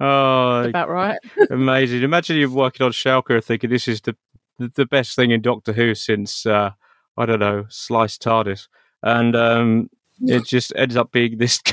About 0.00 0.88
right. 0.88 1.18
amazing! 1.50 2.02
Imagine 2.02 2.38
you're 2.38 2.48
working 2.48 2.86
on 2.86 2.92
Shalka 2.92 3.44
thinking 3.44 3.68
this 3.68 3.86
is 3.86 4.00
the 4.00 4.16
the, 4.58 4.70
the 4.74 4.86
best 4.86 5.16
thing 5.16 5.30
in 5.30 5.40
Doctor 5.42 5.72
Who 5.72 5.94
since 5.94 6.46
uh, 6.46 6.70
I 7.16 7.26
don't 7.26 7.40
know 7.40 7.66
sliced 7.68 8.22
TARDIS, 8.22 8.68
and 9.02 9.34
um, 9.36 9.90
it 10.20 10.44
just 10.46 10.72
ends 10.76 10.96
up 10.96 11.12
being 11.12 11.38
this. 11.38 11.60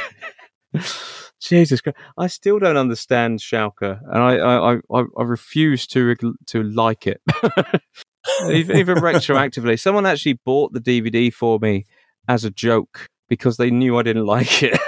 Jesus 1.42 1.82
Christ! 1.82 1.98
I 2.18 2.28
still 2.28 2.60
don't 2.60 2.78
understand 2.78 3.40
Shalka, 3.40 4.00
and 4.12 4.22
I 4.24 4.36
I, 4.38 4.76
I, 4.76 5.04
I- 5.18 5.24
refuse 5.24 5.86
to 5.88 6.16
to 6.48 6.64
like 6.64 7.08
it. 7.08 7.22
even, 8.52 8.78
even 8.78 8.98
retroactively, 8.98 9.80
someone 9.80 10.06
actually 10.06 10.40
bought 10.46 10.74
the 10.74 10.80
DVD 10.80 11.32
for 11.34 11.60
me 11.60 11.86
as 12.28 12.44
a 12.46 12.50
joke 12.50 13.08
because 13.30 13.58
they 13.58 13.70
knew 13.70 13.98
I 13.98 14.04
didn't 14.04 14.26
like 14.26 14.64
it, 14.64 14.80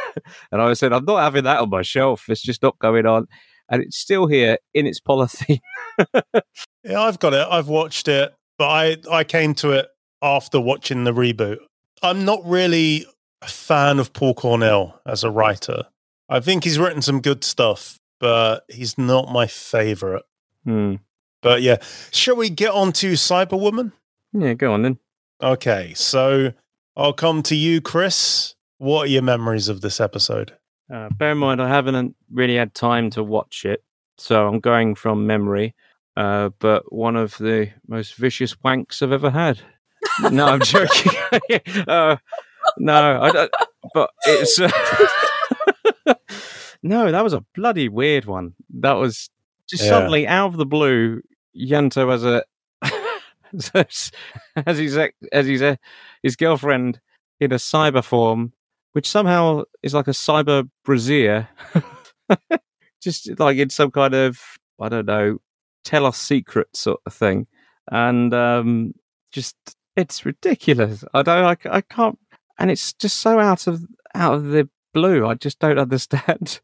and 0.51 0.61
I 0.61 0.73
said, 0.73 0.93
"I'm 0.93 1.05
not 1.05 1.19
having 1.19 1.43
that 1.43 1.59
on 1.59 1.69
my 1.69 1.81
shelf. 1.81 2.25
It's 2.29 2.41
just 2.41 2.63
not 2.63 2.79
going 2.79 3.05
on." 3.05 3.27
And 3.69 3.83
it's 3.83 3.97
still 3.97 4.27
here 4.27 4.57
in 4.73 4.85
its 4.85 4.99
polythene. 4.99 5.59
Yeah, 6.87 7.01
I've 7.01 7.19
got 7.19 7.33
it. 7.33 7.45
I've 7.49 7.67
watched 7.67 8.07
it, 8.07 8.33
but 8.57 8.67
I, 8.69 8.97
I 9.11 9.23
came 9.25 9.53
to 9.55 9.71
it 9.71 9.87
after 10.21 10.59
watching 10.59 11.03
the 11.03 11.13
reboot. 11.13 11.57
I'm 12.01 12.23
not 12.23 12.39
really 12.45 13.05
a 13.41 13.47
fan 13.47 13.99
of 13.99 14.13
Paul 14.13 14.33
Cornell 14.33 15.01
as 15.05 15.25
a 15.25 15.29
writer. 15.29 15.83
I 16.29 16.39
think 16.39 16.63
he's 16.63 16.79
written 16.79 17.01
some 17.01 17.19
good 17.19 17.43
stuff, 17.43 17.97
but 18.21 18.63
he's 18.69 18.97
not 18.97 19.31
my 19.31 19.47
favorite. 19.47 20.23
Hmm. 20.63 20.95
But 21.41 21.61
yeah, 21.61 21.77
shall 22.11 22.37
we 22.37 22.49
get 22.49 22.71
on 22.71 22.93
to 22.93 23.13
Cyberwoman? 23.13 23.91
Yeah, 24.31 24.53
go 24.53 24.73
on 24.73 24.83
then. 24.83 24.97
Okay, 25.41 25.93
so 25.93 26.53
I'll 26.95 27.13
come 27.13 27.43
to 27.43 27.55
you, 27.55 27.81
Chris. 27.81 28.55
What 28.77 29.03
are 29.03 29.11
your 29.11 29.21
memories 29.23 29.67
of 29.67 29.81
this 29.81 29.99
episode? 29.99 30.53
Uh, 30.93 31.09
bear 31.09 31.31
in 31.33 31.37
mind, 31.37 31.61
I 31.61 31.67
haven't 31.67 32.15
really 32.31 32.55
had 32.55 32.73
time 32.73 33.09
to 33.11 33.23
watch 33.23 33.65
it, 33.65 33.83
so 34.17 34.47
I'm 34.47 34.59
going 34.59 34.95
from 34.95 35.27
memory. 35.27 35.75
Uh, 36.15 36.49
but 36.59 36.91
one 36.91 37.15
of 37.15 37.37
the 37.37 37.69
most 37.87 38.15
vicious 38.15 38.55
wanks 38.55 39.01
I've 39.03 39.11
ever 39.11 39.29
had. 39.29 39.59
no, 40.31 40.45
I'm 40.45 40.59
joking. 40.63 41.11
uh, 41.87 42.17
no, 42.77 43.21
I 43.21 43.31
don't. 43.31 43.51
But 43.93 44.09
it's 44.25 44.59
uh, 44.59 44.69
no, 46.83 47.11
that 47.11 47.23
was 47.23 47.33
a 47.33 47.43
bloody 47.55 47.89
weird 47.89 48.25
one. 48.25 48.53
That 48.79 48.93
was 48.93 49.29
just 49.69 49.83
Yeah. 49.83 49.89
suddenly 49.89 50.27
out 50.27 50.47
of 50.47 50.57
the 50.57 50.65
blue. 50.65 51.21
Ianto 51.55 52.09
has 52.11 52.23
a 52.23 52.43
as 54.65 54.77
his 54.77 54.97
ex- 54.97 55.15
as 55.31 55.47
his 55.47 55.61
uh, 55.61 55.75
his 56.23 56.35
girlfriend 56.35 56.99
in 57.39 57.51
a 57.51 57.55
cyber 57.55 58.03
form, 58.03 58.53
which 58.97 59.07
somehow 59.07 59.61
is 59.83 59.93
like 59.93 60.07
a 60.07 60.09
cyber 60.09 60.67
brazier, 60.83 61.47
just 62.99 63.29
like 63.39 63.57
in 63.57 63.69
some 63.69 63.91
kind 63.91 64.15
of 64.15 64.39
I 64.81 64.89
don't 64.89 65.05
know, 65.05 65.37
tell 65.83 66.07
us 66.07 66.17
secret 66.17 66.75
sort 66.75 67.01
of 67.05 67.13
thing, 67.13 67.45
and 67.91 68.33
um, 68.33 68.93
just 69.31 69.55
it's 69.95 70.25
ridiculous. 70.25 71.03
I 71.13 71.21
don't, 71.21 71.45
I, 71.45 71.75
I 71.77 71.81
can't, 71.81 72.17
and 72.57 72.71
it's 72.71 72.91
just 72.93 73.17
so 73.17 73.39
out 73.39 73.67
of 73.67 73.85
out 74.15 74.33
of 74.33 74.45
the 74.45 74.67
blue. 74.95 75.27
I 75.27 75.35
just 75.35 75.59
don't 75.59 75.77
understand. 75.87 76.59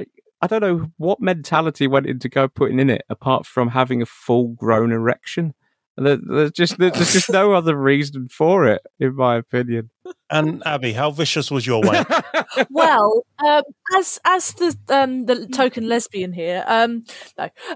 I, 0.00 0.06
I 0.40 0.46
don't 0.46 0.62
know 0.62 0.90
what 0.96 1.20
mentality 1.20 1.86
went 1.86 2.06
into 2.06 2.30
go 2.30 2.48
putting 2.48 2.80
in 2.80 2.88
it 2.88 3.02
apart 3.10 3.44
from 3.44 3.68
having 3.68 4.00
a 4.00 4.06
full 4.06 4.48
grown 4.54 4.90
erection. 4.90 5.52
There, 5.96 6.16
there's 6.16 6.52
just 6.52 6.78
there's 6.78 7.12
just 7.12 7.30
no 7.30 7.52
other 7.52 7.76
reason 7.76 8.28
for 8.28 8.66
it, 8.66 8.80
in 8.98 9.14
my 9.14 9.36
opinion. 9.36 9.90
And 10.30 10.62
Abi, 10.64 10.92
how 10.92 11.10
vicious 11.10 11.50
was 11.50 11.66
your 11.66 11.82
wank? 11.82 12.08
well, 12.70 13.26
um, 13.44 13.62
as 13.96 14.18
as 14.24 14.54
the 14.54 14.76
um, 14.88 15.26
the 15.26 15.46
token 15.48 15.88
lesbian 15.88 16.32
here, 16.32 16.64
um, 16.66 17.04
no, 17.36 17.50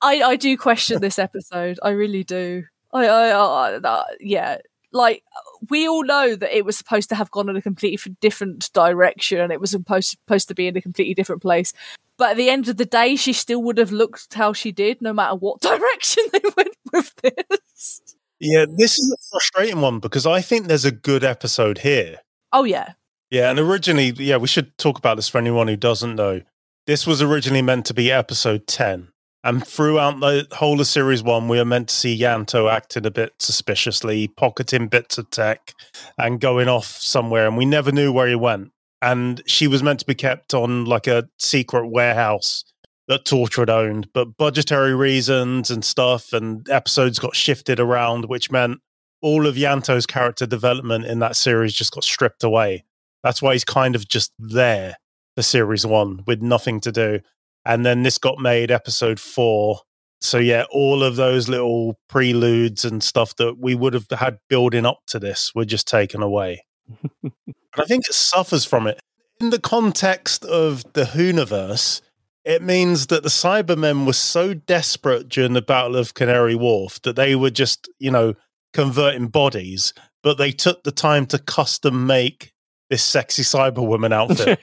I 0.00 0.22
I 0.22 0.36
do 0.36 0.56
question 0.56 1.00
this 1.00 1.18
episode. 1.18 1.80
I 1.82 1.90
really 1.90 2.22
do. 2.22 2.64
I 2.92 3.06
I, 3.06 3.30
I, 3.30 3.80
I 3.82 4.04
yeah, 4.20 4.58
like 4.94 5.22
we 5.68 5.86
all 5.86 6.04
know 6.04 6.36
that 6.36 6.56
it 6.56 6.64
was 6.64 6.78
supposed 6.78 7.08
to 7.10 7.14
have 7.14 7.30
gone 7.30 7.48
in 7.48 7.56
a 7.56 7.62
completely 7.62 8.14
different 8.20 8.72
direction, 8.72 9.40
and 9.40 9.52
it 9.52 9.60
was 9.60 9.72
supposed 9.72 10.10
supposed 10.10 10.48
to 10.48 10.54
be 10.54 10.68
in 10.68 10.76
a 10.76 10.80
completely 10.80 11.14
different 11.14 11.42
place. 11.42 11.72
But 12.16 12.30
at 12.30 12.36
the 12.36 12.48
end 12.48 12.68
of 12.68 12.76
the 12.76 12.84
day, 12.84 13.16
she 13.16 13.32
still 13.32 13.62
would 13.64 13.76
have 13.76 13.90
looked 13.90 14.32
how 14.34 14.52
she 14.52 14.70
did, 14.72 15.02
no 15.02 15.12
matter 15.12 15.34
what 15.34 15.60
direction 15.60 16.24
they 16.32 16.40
went 16.56 16.76
with 16.92 17.14
this. 17.16 18.16
yeah, 18.38 18.64
this 18.68 18.98
is 18.98 19.12
a 19.12 19.22
frustrating 19.30 19.80
one 19.80 19.98
because 19.98 20.26
I 20.26 20.40
think 20.40 20.66
there's 20.66 20.84
a 20.84 20.92
good 20.92 21.24
episode 21.24 21.78
here. 21.78 22.20
Oh 22.52 22.64
yeah, 22.64 22.92
Yeah, 23.30 23.50
and 23.50 23.58
originally, 23.58 24.10
yeah, 24.16 24.36
we 24.36 24.46
should 24.46 24.78
talk 24.78 24.96
about 24.96 25.16
this 25.16 25.28
for 25.28 25.38
anyone 25.38 25.66
who 25.68 25.76
doesn't 25.76 26.14
know. 26.14 26.42
This 26.86 27.06
was 27.06 27.20
originally 27.20 27.62
meant 27.62 27.86
to 27.86 27.94
be 27.94 28.12
episode 28.12 28.66
10. 28.66 29.08
And 29.44 29.64
throughout 29.66 30.20
the 30.20 30.48
whole 30.52 30.80
of 30.80 30.86
series 30.86 31.22
one, 31.22 31.48
we 31.48 31.58
are 31.58 31.66
meant 31.66 31.88
to 31.88 31.94
see 31.94 32.18
Ianto 32.18 32.72
acting 32.72 33.04
a 33.04 33.10
bit 33.10 33.34
suspiciously, 33.38 34.26
pocketing 34.26 34.88
bits 34.88 35.18
of 35.18 35.28
tech 35.28 35.74
and 36.16 36.40
going 36.40 36.66
off 36.66 36.86
somewhere. 36.86 37.46
And 37.46 37.56
we 37.56 37.66
never 37.66 37.92
knew 37.92 38.10
where 38.10 38.26
he 38.26 38.34
went. 38.34 38.72
And 39.02 39.42
she 39.46 39.66
was 39.66 39.82
meant 39.82 40.00
to 40.00 40.06
be 40.06 40.14
kept 40.14 40.54
on 40.54 40.86
like 40.86 41.06
a 41.06 41.28
secret 41.38 41.88
warehouse 41.88 42.64
that 43.06 43.26
Torchwood 43.26 43.68
owned, 43.68 44.08
but 44.14 44.38
budgetary 44.38 44.94
reasons 44.94 45.70
and 45.70 45.84
stuff, 45.84 46.32
and 46.32 46.66
episodes 46.70 47.18
got 47.18 47.36
shifted 47.36 47.78
around, 47.78 48.24
which 48.24 48.50
meant 48.50 48.80
all 49.20 49.46
of 49.46 49.56
Ianto's 49.56 50.06
character 50.06 50.46
development 50.46 51.04
in 51.04 51.18
that 51.18 51.36
series 51.36 51.74
just 51.74 51.92
got 51.92 52.02
stripped 52.02 52.44
away. 52.44 52.82
That's 53.22 53.42
why 53.42 53.52
he's 53.52 53.64
kind 53.64 53.94
of 53.94 54.08
just 54.08 54.32
there 54.38 54.96
for 55.36 55.42
series 55.42 55.84
one 55.84 56.22
with 56.26 56.40
nothing 56.40 56.80
to 56.80 56.92
do. 56.92 57.20
And 57.64 57.84
then 57.84 58.02
this 58.02 58.18
got 58.18 58.38
made 58.38 58.70
episode 58.70 59.18
four. 59.18 59.80
So 60.20 60.38
yeah, 60.38 60.64
all 60.70 61.02
of 61.02 61.16
those 61.16 61.48
little 61.48 61.98
preludes 62.08 62.84
and 62.84 63.02
stuff 63.02 63.36
that 63.36 63.58
we 63.58 63.74
would 63.74 63.94
have 63.94 64.06
had 64.10 64.38
building 64.48 64.86
up 64.86 65.00
to 65.08 65.18
this 65.18 65.54
were 65.54 65.64
just 65.64 65.86
taken 65.86 66.22
away. 66.22 66.64
and 67.22 67.32
I 67.76 67.84
think 67.84 68.06
it 68.06 68.14
suffers 68.14 68.64
from 68.64 68.86
it. 68.86 69.00
In 69.40 69.50
the 69.50 69.58
context 69.58 70.44
of 70.44 70.84
the 70.92 71.04
Whoniverse, 71.04 72.00
it 72.44 72.62
means 72.62 73.06
that 73.08 73.22
the 73.22 73.28
Cybermen 73.28 74.06
were 74.06 74.12
so 74.12 74.54
desperate 74.54 75.28
during 75.28 75.54
the 75.54 75.62
Battle 75.62 75.96
of 75.96 76.14
Canary 76.14 76.54
Wharf 76.54 77.00
that 77.02 77.16
they 77.16 77.34
were 77.34 77.50
just, 77.50 77.88
you 77.98 78.10
know, 78.10 78.34
converting 78.72 79.28
bodies, 79.28 79.94
but 80.22 80.36
they 80.36 80.52
took 80.52 80.84
the 80.84 80.92
time 80.92 81.26
to 81.26 81.38
custom 81.38 82.06
make 82.06 82.53
this 82.90 83.02
sexy 83.02 83.42
Cyberwoman 83.42 84.12
outfit. 84.12 84.60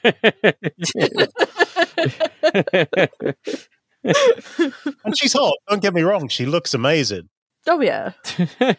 and 5.03 5.17
she's 5.17 5.33
hot. 5.33 5.53
Don't 5.69 5.81
get 5.81 5.93
me 5.93 6.01
wrong; 6.01 6.27
she 6.27 6.45
looks 6.45 6.73
amazing. 6.73 7.29
Oh 7.67 7.81
yeah. 7.81 8.13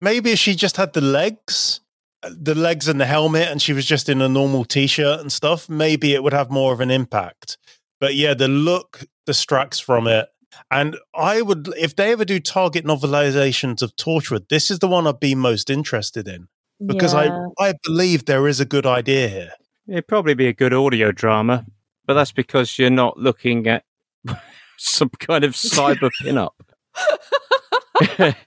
Maybe 0.00 0.30
if 0.30 0.38
she 0.38 0.54
just 0.54 0.76
had 0.76 0.92
the 0.92 1.00
legs, 1.00 1.80
uh, 2.22 2.30
the 2.32 2.54
legs 2.54 2.86
and 2.86 3.00
the 3.00 3.06
helmet, 3.06 3.48
and 3.48 3.60
she 3.60 3.72
was 3.72 3.84
just 3.84 4.08
in 4.08 4.22
a 4.22 4.28
normal 4.28 4.64
t-shirt 4.64 5.18
and 5.18 5.32
stuff, 5.32 5.68
maybe 5.68 6.14
it 6.14 6.22
would 6.22 6.32
have 6.32 6.50
more 6.50 6.72
of 6.72 6.78
an 6.78 6.90
impact. 6.90 7.58
But 7.98 8.14
yeah, 8.14 8.34
the 8.34 8.46
look 8.46 9.00
distracts 9.26 9.80
from 9.80 10.06
it. 10.06 10.28
And 10.70 10.96
I 11.14 11.42
would, 11.42 11.68
if 11.76 11.96
they 11.96 12.12
ever 12.12 12.24
do 12.24 12.38
target 12.38 12.84
novelizations 12.84 13.82
of 13.82 13.96
Torchwood, 13.96 14.48
this 14.48 14.70
is 14.70 14.78
the 14.78 14.86
one 14.86 15.06
I'd 15.06 15.18
be 15.18 15.34
most 15.34 15.68
interested 15.68 16.28
in 16.28 16.46
because 16.86 17.14
Yeah. 17.14 17.46
I, 17.58 17.68
I 17.70 17.74
believe 17.84 18.24
there 18.26 18.46
is 18.48 18.60
a 18.60 18.64
good 18.64 18.86
idea 18.86 19.28
here. 19.28 19.50
It'd 19.88 20.06
probably 20.06 20.34
be 20.34 20.46
a 20.46 20.52
good 20.52 20.72
audio 20.74 21.12
drama, 21.12 21.64
but 22.06 22.14
that's 22.14 22.32
because 22.32 22.78
you're 22.78 22.90
not 22.90 23.18
looking 23.18 23.66
at 23.66 23.84
some 24.76 25.10
kind 25.18 25.44
of 25.44 25.52
cyber 25.54 26.10
pinup. 26.22 26.50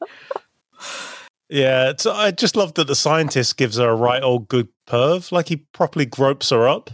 Yeah, 1.54 1.90
it's, 1.90 2.06
I 2.06 2.32
just 2.32 2.56
love 2.56 2.76
that 2.76 2.88
the 2.88 2.96
scientist 2.96 3.58
gives 3.58 3.76
her 3.76 3.90
a 3.90 3.94
right 3.96 4.24
old 4.24 4.48
good 4.48 4.70
perv, 4.88 5.34
like 5.34 5.50
he 5.50 5.58
properly 5.58 6.06
gropes 6.06 6.50
her 6.50 6.66
up. 6.66 6.90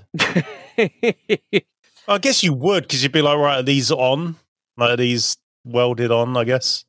I 2.08 2.18
guess 2.20 2.42
you 2.42 2.54
would, 2.54 2.86
because 2.86 3.04
you'd 3.04 3.12
be 3.12 3.22
like, 3.22 3.38
right, 3.38 3.58
are 3.60 3.64
these 3.64 3.92
on? 3.92 4.36
Like, 4.76 4.92
are 4.94 4.98
these 4.98 5.38
welded 5.64 6.10
on? 6.10 6.36
I 6.36 6.44
guess 6.44 6.86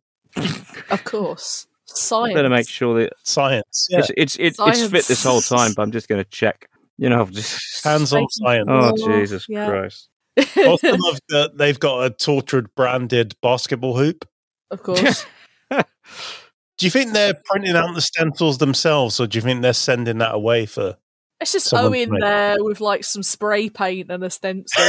Of 0.90 1.04
course. 1.04 1.66
Science. 1.98 2.34
Better 2.34 2.48
make 2.48 2.68
sure 2.68 3.00
that 3.00 3.12
science, 3.24 3.88
yeah. 3.90 3.98
it's 4.00 4.10
it's 4.16 4.36
it, 4.38 4.56
it's 4.58 4.86
fit 4.86 5.06
this 5.06 5.24
whole 5.24 5.40
time. 5.40 5.72
But 5.74 5.82
I'm 5.82 5.92
just 5.92 6.08
going 6.08 6.22
to 6.22 6.30
check. 6.30 6.68
You 6.96 7.08
know, 7.08 7.26
just 7.26 7.84
hands-on 7.84 8.26
science. 8.30 8.66
Oh 8.68 8.92
Oh, 8.96 9.06
Jesus 9.20 9.46
yeah. 9.48 9.68
Christ! 9.68 10.08
I 10.36 10.46
also 10.66 10.90
love 10.96 11.18
that 11.28 11.52
they've 11.56 11.78
got 11.78 12.06
a 12.06 12.10
Torchwood 12.10 12.66
branded 12.76 13.34
basketball 13.42 13.96
hoop. 13.96 14.24
of 14.70 14.82
course. 14.82 15.26
Do 15.70 16.86
you 16.86 16.90
think 16.90 17.12
they're 17.12 17.34
printing 17.44 17.74
out 17.74 17.92
the 17.94 18.00
stencils 18.00 18.58
themselves, 18.58 19.18
or 19.18 19.26
do 19.26 19.36
you 19.36 19.42
think 19.42 19.62
they're 19.62 19.72
sending 19.72 20.18
that 20.18 20.32
away 20.32 20.64
for? 20.64 20.96
It's 21.40 21.52
just 21.52 21.66
Someone 21.66 21.92
Owen 21.92 22.20
there 22.20 22.56
with 22.62 22.80
like 22.80 23.02
some 23.02 23.24
spray 23.24 23.68
paint 23.68 24.10
and 24.10 24.22
a 24.22 24.30
stencil. 24.30 24.84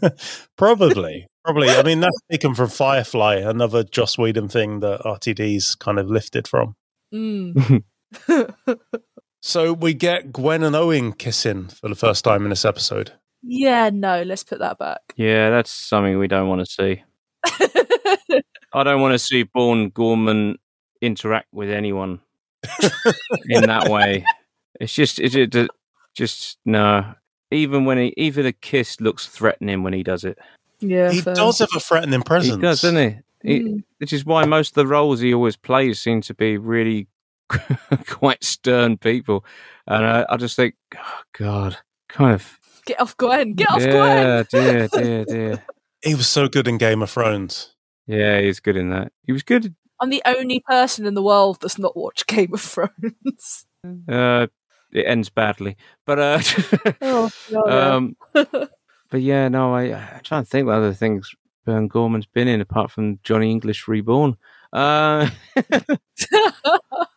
Probably, 0.56 1.26
probably. 1.46 1.70
I 1.70 1.82
mean, 1.82 2.00
that's 2.00 2.20
taken 2.30 2.54
from 2.54 2.68
Firefly, 2.68 3.36
another 3.36 3.84
Joss 3.84 4.18
Whedon 4.18 4.48
thing 4.48 4.80
that 4.80 5.00
RTD's 5.00 5.74
kind 5.76 5.98
of 5.98 6.10
lifted 6.10 6.46
from. 6.46 6.76
Mm. 7.14 7.82
So 9.46 9.72
we 9.72 9.94
get 9.94 10.32
Gwen 10.32 10.64
and 10.64 10.74
Owen 10.74 11.12
kissing 11.12 11.68
for 11.68 11.88
the 11.88 11.94
first 11.94 12.24
time 12.24 12.42
in 12.42 12.50
this 12.50 12.64
episode. 12.64 13.12
yeah, 13.44 13.90
no, 13.92 14.24
let's 14.24 14.42
put 14.42 14.58
that 14.58 14.76
back. 14.76 14.98
Yeah, 15.14 15.50
that's 15.50 15.70
something 15.70 16.18
we 16.18 16.26
don't 16.26 16.48
want 16.48 16.66
to 16.66 16.72
see. 16.72 17.04
I 18.74 18.82
don't 18.82 19.00
want 19.00 19.12
to 19.14 19.20
see 19.20 19.44
Burn 19.44 19.90
Gorman 19.90 20.58
interact 21.00 21.46
with 21.52 21.70
anyone 21.70 22.18
in 23.48 23.62
that 23.66 23.88
way. 23.88 24.24
It's 24.78 24.92
just, 24.92 25.20
it's 25.20 25.32
just, 25.32 25.70
just 26.14 26.58
no. 26.66 27.14
Even 27.50 27.86
when 27.86 27.96
he, 27.96 28.14
even 28.18 28.44
a 28.44 28.52
kiss 28.52 29.00
looks 29.00 29.26
threatening 29.26 29.82
when 29.84 29.94
he 29.94 30.02
does 30.02 30.22
it. 30.22 30.38
Yeah, 30.80 31.10
he 31.10 31.20
fair. 31.20 31.34
does 31.34 31.58
have 31.58 31.68
a 31.74 31.80
threatening 31.80 32.22
presence. 32.22 32.56
He 32.56 32.62
does, 32.62 32.82
doesn't 32.82 32.96
he? 32.96 33.16
he 33.42 33.60
Mm. 33.60 33.84
Which 33.98 34.12
is 34.12 34.24
why 34.24 34.44
most 34.44 34.70
of 34.70 34.74
the 34.74 34.86
roles 34.86 35.20
he 35.20 35.32
always 35.32 35.56
plays 35.56 36.00
seem 36.00 36.20
to 36.22 36.34
be 36.34 36.58
really 36.58 37.06
quite 38.06 38.42
stern 38.42 38.98
people, 38.98 39.44
and 39.86 40.04
I, 40.04 40.26
I 40.28 40.36
just 40.36 40.56
think, 40.56 40.74
oh 40.96 41.20
God, 41.32 41.76
kind 42.08 42.34
of, 42.34 42.58
Get 42.86 43.00
off 43.00 43.16
Gwen. 43.16 43.54
Get 43.54 43.68
off 43.68 43.82
Gwen. 43.82 43.92
yeah, 43.92 44.42
dear, 44.48 44.88
dear, 44.88 45.24
dear. 45.28 45.64
He 46.02 46.14
was 46.14 46.28
so 46.28 46.48
good 46.48 46.68
in 46.68 46.78
Game 46.78 47.02
of 47.02 47.10
Thrones. 47.10 47.74
Yeah, 48.06 48.40
he's 48.40 48.60
good 48.60 48.76
in 48.76 48.90
that. 48.90 49.12
He 49.24 49.32
was 49.32 49.42
good. 49.42 49.74
I'm 50.00 50.10
the 50.10 50.22
only 50.24 50.60
person 50.60 51.04
in 51.04 51.14
the 51.14 51.22
world 51.22 51.58
that's 51.60 51.78
not 51.78 51.96
watched 51.96 52.28
Game 52.28 52.54
of 52.54 52.60
Thrones. 52.60 53.66
Uh, 54.08 54.46
it 54.92 55.04
ends 55.06 55.28
badly, 55.30 55.76
but 56.06 56.18
uh, 56.18 56.40
oh, 57.02 57.30
no, 57.50 57.62
um, 57.64 58.16
but 59.10 59.20
yeah, 59.22 59.48
no, 59.48 59.74
I 59.74 59.94
I'm 59.94 60.20
trying 60.22 60.44
to 60.44 60.48
think 60.50 60.66
what 60.66 60.76
other 60.76 60.92
things 60.94 61.34
Burn 61.64 61.88
Gorman's 61.88 62.26
been 62.26 62.48
in 62.48 62.60
apart 62.60 62.90
from 62.90 63.18
Johnny 63.22 63.50
English 63.50 63.88
Reborn. 63.88 64.36
Uh, 64.72 65.28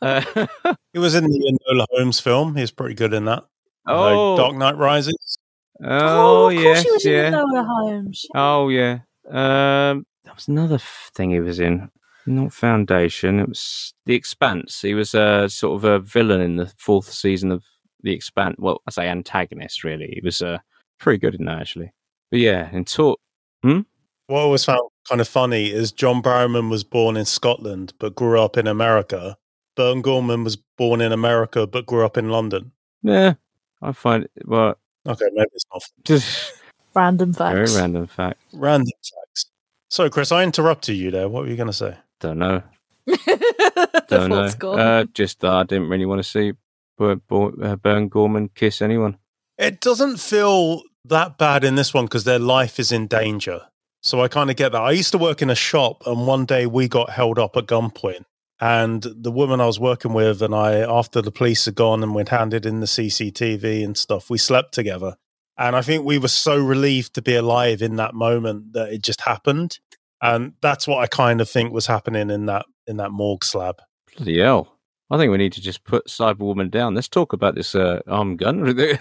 uh, 0.02 0.21
He 0.93 0.99
was 0.99 1.15
in 1.15 1.23
the 1.25 1.60
Enola 1.71 1.86
Holmes 1.91 2.19
film. 2.19 2.56
He 2.56 2.62
was 2.62 2.71
pretty 2.71 2.95
good 2.95 3.13
in 3.13 3.25
that. 3.25 3.43
oh, 3.88 4.34
Uh, 4.34 4.38
Dark 4.38 4.56
Knight 4.56 4.78
Rises. 4.78 5.38
oh, 5.84 6.47
of 6.47 6.54
yes, 6.54 6.84
she 6.84 6.91
was 6.91 7.06
yeah. 7.06 7.28
in 7.28 7.34
Enola 7.34 7.65
Holmes. 7.65 8.25
Oh 8.36 8.69
yeah. 8.69 8.99
Um, 9.30 10.06
that 10.25 10.36
was 10.36 10.47
another 10.47 10.75
f- 10.75 11.12
thing 11.13 11.30
he 11.32 11.39
was 11.39 11.60
in. 11.60 11.89
Not 12.25 12.54
Foundation. 12.54 13.39
It 13.39 13.49
was 13.49 13.93
The 14.06 14.13
Expanse. 14.13 14.82
He 14.82 14.93
was 14.93 15.13
a 15.15 15.47
sort 15.49 15.78
of 15.78 15.84
a 15.84 15.99
villain 15.99 16.41
in 16.41 16.56
the 16.58 16.71
fourth 16.78 17.12
season 17.12 17.52
of 17.52 17.63
The 18.04 18.12
Expanse. 18.13 18.56
Well, 18.60 18.82
I 18.88 18.91
say 18.91 19.08
antagonist. 19.08 19.84
Really, 19.84 20.12
he 20.13 20.21
was 20.23 20.41
uh, 20.41 20.60
pretty 20.99 21.17
good 21.17 21.35
in 21.35 21.45
that 21.45 21.59
actually. 21.59 21.91
But 22.31 22.39
yeah, 22.39 22.69
in 22.71 22.85
talk. 22.85 23.19
What 23.63 23.85
I 24.29 24.35
always 24.43 24.63
found 24.65 24.81
kind 25.07 25.21
of 25.21 25.27
funny 25.27 25.71
is 25.71 25.91
John 25.91 26.21
Barrowman 26.21 26.69
was 26.69 26.83
born 26.83 27.17
in 27.17 27.25
Scotland 27.25 27.93
but 27.99 28.15
grew 28.15 28.39
up 28.39 28.57
in 28.57 28.67
America. 28.67 29.38
Burn 29.75 30.01
Gorman 30.01 30.43
was 30.43 30.55
born 30.77 31.01
in 31.01 31.12
America 31.12 31.65
but 31.65 31.85
grew 31.88 32.05
up 32.05 32.17
in 32.17 32.29
London. 32.29 32.71
Yeah, 33.01 33.33
I 33.81 33.91
find 33.93 34.25
it, 34.25 34.31
well 34.45 34.75
Okay, 35.07 35.25
maybe 35.33 35.49
it's 35.53 35.65
not 35.73 35.81
just 36.03 36.53
Random 36.93 37.33
facts. 37.33 37.53
very 37.53 37.65
facts. 37.65 37.77
random 37.77 38.07
fact. 38.07 38.41
random 38.53 38.91
facts. 39.01 39.45
So, 39.89 40.09
Chris, 40.09 40.31
I 40.31 40.43
interrupted 40.43 40.95
you 40.97 41.09
there. 41.09 41.27
What 41.29 41.43
were 41.43 41.49
you 41.49 41.55
going 41.55 41.67
to 41.67 41.73
say? 41.73 41.95
Don't 42.19 42.38
know. 42.38 42.62
Don't 44.07 44.29
know. 44.29 44.49
gone. 44.59 44.79
Uh, 44.79 45.03
just 45.13 45.39
that 45.39 45.51
I 45.51 45.63
didn't 45.63 45.89
really 45.89 46.05
want 46.05 46.19
to 46.19 46.23
see 46.29 46.53
Burn, 46.97 47.21
uh, 47.31 47.75
Burn 47.77 48.07
Gorman 48.09 48.49
kiss 48.53 48.81
anyone. 48.81 49.17
It 49.57 49.79
doesn't 49.81 50.17
feel 50.17 50.81
that 51.05 51.38
bad 51.38 51.63
in 51.63 51.75
this 51.75 51.93
one 51.93 52.05
because 52.05 52.23
their 52.23 52.39
life 52.39 52.79
is 52.79 52.91
in 52.91 53.07
danger. 53.07 53.62
So 54.01 54.21
I 54.21 54.27
kind 54.27 54.49
of 54.49 54.55
get 54.55 54.71
that. 54.71 54.81
I 54.81 54.91
used 54.91 55.12
to 55.12 55.17
work 55.17 55.41
in 55.41 55.49
a 55.49 55.55
shop, 55.55 56.03
and 56.05 56.25
one 56.25 56.45
day 56.45 56.65
we 56.65 56.88
got 56.88 57.09
held 57.09 57.38
up 57.38 57.57
at 57.57 57.65
gunpoint. 57.65 58.25
And 58.62 59.01
the 59.03 59.31
woman 59.31 59.62
I 59.62 59.65
was 59.65 59.79
working 59.79 60.13
with, 60.13 60.41
and 60.41 60.53
I, 60.53 60.79
after 60.79 61.21
the 61.21 61.31
police 61.31 61.65
had 61.65 61.75
gone 61.75 62.03
and 62.03 62.13
we'd 62.13 62.29
handed 62.29 62.65
in 62.65 62.81
the 62.81 62.85
CCTV 62.85 63.83
and 63.83 63.97
stuff, 63.97 64.29
we 64.29 64.38
slept 64.38 64.73
together. 64.73 65.15
And 65.57 65.75
I 65.75 65.81
think 65.81 66.05
we 66.05 66.17
were 66.17 66.29
so 66.29 66.57
relieved 66.57 67.13
to 67.15 67.21
be 67.21 67.35
alive 67.35 67.81
in 67.81 67.97
that 67.97 68.13
moment 68.13 68.73
that 68.73 68.91
it 68.91 69.01
just 69.01 69.21
happened. 69.21 69.79
And 70.21 70.53
that's 70.62 70.88
what 70.88 70.99
I 70.99 71.07
kind 71.07 71.39
of 71.39 71.49
think 71.49 71.71
was 71.73 71.88
happening 71.88 72.29
in 72.29 72.45
that 72.47 72.65
in 72.88 72.97
that 72.97 73.12
morgue 73.12 73.43
slab. 73.43 73.81
Bloody 74.17 74.39
hell. 74.39 74.75
I 75.12 75.17
think 75.17 75.31
we 75.31 75.38
need 75.38 75.53
to 75.53 75.62
just 75.62 75.83
put 75.85 76.07
Cyberwoman 76.07 76.69
down. 76.69 76.95
Let's 76.95 77.07
talk 77.07 77.33
about 77.33 77.55
this 77.55 77.75
uh, 77.75 78.01
armed 78.07 78.39
gun. 78.39 78.59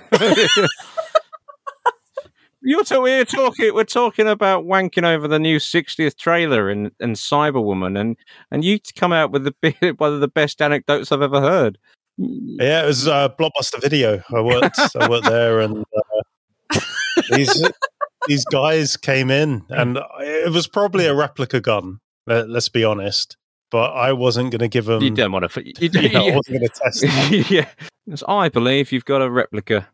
You're 2.63 2.85
talking. 2.85 3.03
We're 3.03 3.25
talking. 3.25 3.75
We're 3.75 3.85
talking 3.85 4.29
about 4.29 4.65
wanking 4.65 5.05
over 5.05 5.29
the 5.29 5.39
new 5.39 5.59
60th 5.59 6.17
trailer 6.17 6.69
and 6.69 6.91
and 7.01 7.17
Cyberwoman, 7.17 7.99
and 7.99 8.17
and 8.51 8.65
you 8.65 8.79
come 8.97 9.13
out 9.13 9.31
with 9.31 9.45
the 9.45 9.95
one 9.99 10.13
of 10.13 10.21
the 10.21 10.29
best 10.29 10.61
anecdotes 10.61 11.13
I've 11.13 11.23
ever 11.23 11.41
heard. 11.41 11.79
Yeah, 12.17 12.83
it 12.83 12.87
was 12.87 13.07
uh, 13.07 13.29
Blockbuster 13.29 13.81
Video. 13.81 14.23
I 14.35 14.41
worked, 14.41 14.79
I 14.99 15.09
worked 15.09 15.27
there, 15.27 15.61
and 15.61 15.85
uh, 16.75 16.81
these 17.31 17.63
these 18.27 18.45
guys 18.47 18.97
came 18.97 19.31
in, 19.31 19.65
and 19.71 19.99
it 20.21 20.53
was 20.53 20.67
probably 20.67 21.07
a 21.07 21.15
replica 21.15 21.61
gun. 21.61 22.01
Let, 22.27 22.51
us 22.51 22.69
be 22.69 22.85
honest, 22.85 23.37
but 23.71 23.93
I 23.93 24.13
wasn't 24.13 24.51
going 24.51 24.61
to 24.61 24.69
give 24.69 24.87
them. 24.87 25.03
You 25.03 25.11
don't 25.15 25.31
want 25.31 25.51
to. 25.51 25.65
You, 25.65 25.73
you 25.93 26.09
know, 26.11 26.27
I 26.27 26.35
wasn't 26.37 26.59
going 26.59 26.69
to 26.69 26.75
test. 26.75 27.01
Them. 27.03 27.45
yeah, 27.49 27.69
I 28.27 28.49
believe 28.49 28.91
you've 28.91 29.05
got 29.05 29.23
a 29.23 29.31
replica. 29.31 29.89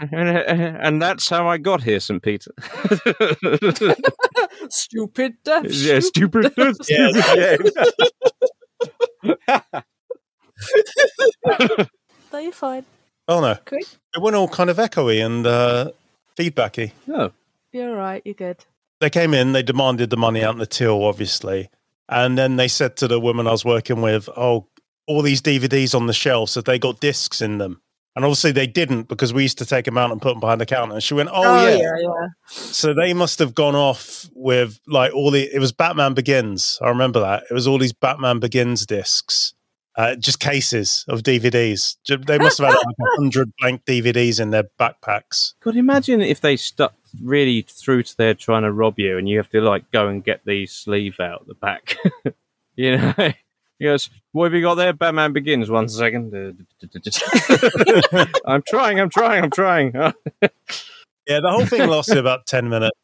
And 0.10 1.02
that's 1.02 1.28
how 1.28 1.46
I 1.48 1.58
got 1.58 1.82
here, 1.82 2.00
St. 2.00 2.22
Peter. 2.22 2.52
stupid 4.70 5.34
death. 5.44 5.66
Yeah, 5.68 6.00
stupid 6.00 6.54
death. 6.56 6.76
Yeah. 6.88 7.56
no, 12.32 12.38
you're 12.38 12.52
fine. 12.52 12.84
Oh 13.28 13.40
no, 13.40 13.56
Great. 13.64 13.98
it 14.14 14.22
went 14.22 14.36
all 14.36 14.48
kind 14.48 14.70
of 14.70 14.78
echoey 14.78 15.24
and 15.24 15.46
uh, 15.46 15.90
feedbacky. 16.36 16.92
Oh, 17.08 17.30
You're 17.72 17.90
all 17.90 17.96
right. 17.96 18.22
You're 18.24 18.34
good. 18.34 18.64
They 19.00 19.10
came 19.10 19.34
in, 19.34 19.52
they 19.52 19.62
demanded 19.62 20.10
the 20.10 20.16
money 20.16 20.42
out 20.42 20.54
in 20.54 20.58
the 20.58 20.66
till, 20.66 21.04
obviously, 21.04 21.70
and 22.08 22.36
then 22.36 22.56
they 22.56 22.68
said 22.68 22.96
to 22.98 23.08
the 23.08 23.20
woman 23.20 23.46
I 23.46 23.52
was 23.52 23.64
working 23.64 24.00
with, 24.02 24.28
"Oh, 24.36 24.66
all 25.06 25.22
these 25.22 25.40
DVDs 25.42 25.94
on 25.94 26.06
the 26.06 26.12
shelves, 26.12 26.52
so 26.52 26.60
they 26.60 26.78
got 26.78 27.00
discs 27.00 27.40
in 27.40 27.58
them." 27.58 27.80
And 28.16 28.24
obviously 28.24 28.52
they 28.52 28.66
didn't 28.66 29.08
because 29.08 29.32
we 29.32 29.42
used 29.42 29.58
to 29.58 29.66
take 29.66 29.84
them 29.84 29.96
out 29.96 30.10
and 30.10 30.20
put 30.20 30.30
them 30.30 30.40
behind 30.40 30.60
the 30.60 30.66
counter. 30.66 30.94
And 30.94 31.02
she 31.02 31.14
went, 31.14 31.30
"Oh, 31.32 31.68
yeah. 31.68 31.76
yeah, 31.76 31.96
yeah. 32.00 32.26
So 32.48 32.92
they 32.92 33.14
must 33.14 33.38
have 33.38 33.54
gone 33.54 33.76
off 33.76 34.28
with 34.34 34.80
like 34.86 35.14
all 35.14 35.30
the. 35.30 35.42
It 35.42 35.60
was 35.60 35.72
Batman 35.72 36.14
Begins. 36.14 36.78
I 36.82 36.88
remember 36.88 37.20
that. 37.20 37.44
It 37.48 37.54
was 37.54 37.66
all 37.68 37.78
these 37.78 37.92
Batman 37.92 38.40
Begins 38.40 38.84
discs, 38.84 39.54
uh, 39.96 40.16
just 40.16 40.40
cases 40.40 41.04
of 41.08 41.22
DVDs. 41.22 41.96
They 42.08 42.38
must 42.38 42.58
have 42.58 42.68
had 42.68 42.74
like 42.74 42.96
a 43.00 43.16
hundred 43.16 43.52
blank 43.60 43.84
DVDs 43.84 44.40
in 44.40 44.50
their 44.50 44.64
backpacks. 44.78 45.54
God, 45.62 45.76
imagine 45.76 46.20
if 46.20 46.40
they 46.40 46.56
stuck 46.56 46.94
really 47.22 47.62
through 47.62 48.02
to 48.04 48.16
there 48.16 48.34
trying 48.34 48.62
to 48.62 48.72
rob 48.72 48.98
you, 48.98 49.18
and 49.18 49.28
you 49.28 49.36
have 49.36 49.50
to 49.50 49.60
like 49.60 49.88
go 49.92 50.08
and 50.08 50.24
get 50.24 50.44
the 50.44 50.66
sleeve 50.66 51.20
out 51.20 51.46
the 51.46 51.54
back. 51.54 51.96
you 52.74 52.96
know, 52.96 53.14
he 53.78 53.84
goes, 53.84 54.10
"What 54.32 54.44
have 54.44 54.54
you 54.54 54.62
got 54.62 54.74
there?" 54.76 54.92
Batman 54.92 55.32
Begins. 55.32 55.70
One 55.70 55.88
second. 55.88 56.34
Uh, 56.34 56.52
I'm 58.46 58.62
trying. 58.66 59.00
I'm 59.00 59.10
trying. 59.10 59.44
I'm 59.44 59.50
trying. 59.50 59.92
Yeah, 61.26 61.38
the 61.40 61.50
whole 61.50 61.66
thing 61.66 61.88
lasted 61.88 62.16
about 62.16 62.46
ten 62.46 62.68
minutes, 62.68 62.98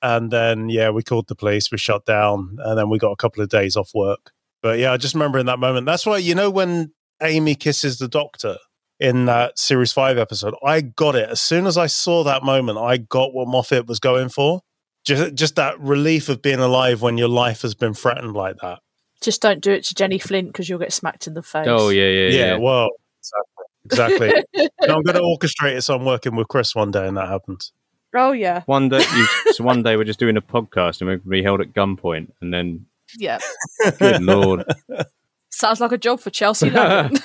and 0.00 0.30
then 0.30 0.68
yeah, 0.68 0.90
we 0.90 1.02
called 1.02 1.26
the 1.26 1.34
police. 1.34 1.72
We 1.72 1.78
shut 1.78 2.04
down, 2.06 2.58
and 2.60 2.78
then 2.78 2.88
we 2.88 2.98
got 2.98 3.10
a 3.10 3.16
couple 3.16 3.42
of 3.42 3.48
days 3.48 3.74
off 3.74 3.90
work. 3.94 4.30
But 4.62 4.78
yeah, 4.78 4.92
I 4.92 4.96
just 4.96 5.14
remember 5.14 5.38
in 5.40 5.46
that 5.46 5.58
moment. 5.58 5.84
That's 5.84 6.06
why 6.06 6.18
you 6.18 6.36
know 6.36 6.50
when 6.50 6.92
Amy 7.20 7.56
kisses 7.56 7.98
the 7.98 8.06
doctor 8.06 8.58
in 9.00 9.26
that 9.26 9.58
series 9.58 9.92
five 9.92 10.18
episode, 10.18 10.54
I 10.64 10.82
got 10.82 11.16
it 11.16 11.28
as 11.28 11.40
soon 11.40 11.66
as 11.66 11.76
I 11.76 11.86
saw 11.86 12.22
that 12.24 12.42
moment. 12.44 12.78
I 12.78 12.98
got 12.98 13.34
what 13.34 13.48
Moffat 13.48 13.86
was 13.86 13.98
going 13.98 14.28
for. 14.28 14.60
Just, 15.04 15.34
just 15.34 15.56
that 15.56 15.78
relief 15.80 16.28
of 16.28 16.40
being 16.40 16.60
alive 16.60 17.02
when 17.02 17.18
your 17.18 17.28
life 17.28 17.62
has 17.62 17.74
been 17.74 17.92
threatened 17.92 18.32
like 18.32 18.56
that. 18.62 18.78
Just 19.24 19.40
don't 19.40 19.62
do 19.62 19.72
it 19.72 19.84
to 19.84 19.94
Jenny 19.94 20.18
Flint 20.18 20.48
because 20.48 20.68
you'll 20.68 20.78
get 20.78 20.92
smacked 20.92 21.26
in 21.26 21.32
the 21.32 21.42
face. 21.42 21.66
oh 21.66 21.88
yeah, 21.88 22.08
yeah, 22.08 22.28
Yeah, 22.28 22.46
yeah. 22.46 22.56
well, 22.58 22.90
exactly. 23.22 23.64
exactly. 23.86 24.68
no, 24.86 24.96
I'm 24.96 25.02
going 25.02 25.16
to 25.16 25.22
orchestrate 25.22 25.76
it 25.76 25.82
so 25.82 25.94
I'm 25.94 26.04
working 26.04 26.36
with 26.36 26.48
Chris 26.48 26.74
one 26.74 26.90
day 26.90 27.08
and 27.08 27.16
that 27.16 27.28
happens. 27.28 27.72
Oh 28.14 28.32
yeah, 28.32 28.62
One 28.66 28.90
day, 28.90 28.98
you, 28.98 29.26
so 29.52 29.64
one 29.64 29.82
day 29.82 29.96
we're 29.96 30.04
just 30.04 30.18
doing 30.18 30.36
a 30.36 30.42
podcast 30.42 31.00
and 31.00 31.08
we're 31.08 31.16
going 31.16 31.22
to 31.22 31.28
be 31.30 31.42
held 31.42 31.62
at 31.62 31.72
gunpoint, 31.72 32.30
and 32.42 32.52
then, 32.52 32.84
yeah. 33.16 33.38
good 33.98 34.22
lord, 34.22 34.64
Sounds 35.50 35.80
like 35.80 35.90
a 35.90 35.98
job 35.98 36.20
for 36.20 36.30
Chelsea 36.30 36.68
Logan. 36.68 37.16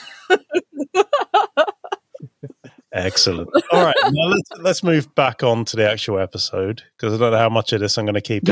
Excellent. 2.92 3.50
All 3.72 3.84
right, 3.84 3.96
now 4.04 4.28
let's 4.30 4.50
let's 4.62 4.84
move 4.84 5.14
back 5.14 5.44
on 5.44 5.64
to 5.66 5.76
the 5.76 5.88
actual 5.88 6.18
episode 6.18 6.82
because 6.98 7.14
I 7.14 7.18
don't 7.18 7.34
know 7.34 7.38
how 7.38 7.50
much 7.50 7.72
of 7.72 7.82
this 7.82 7.98
I'm 7.98 8.06
going 8.06 8.16
to 8.16 8.22
keep. 8.22 8.46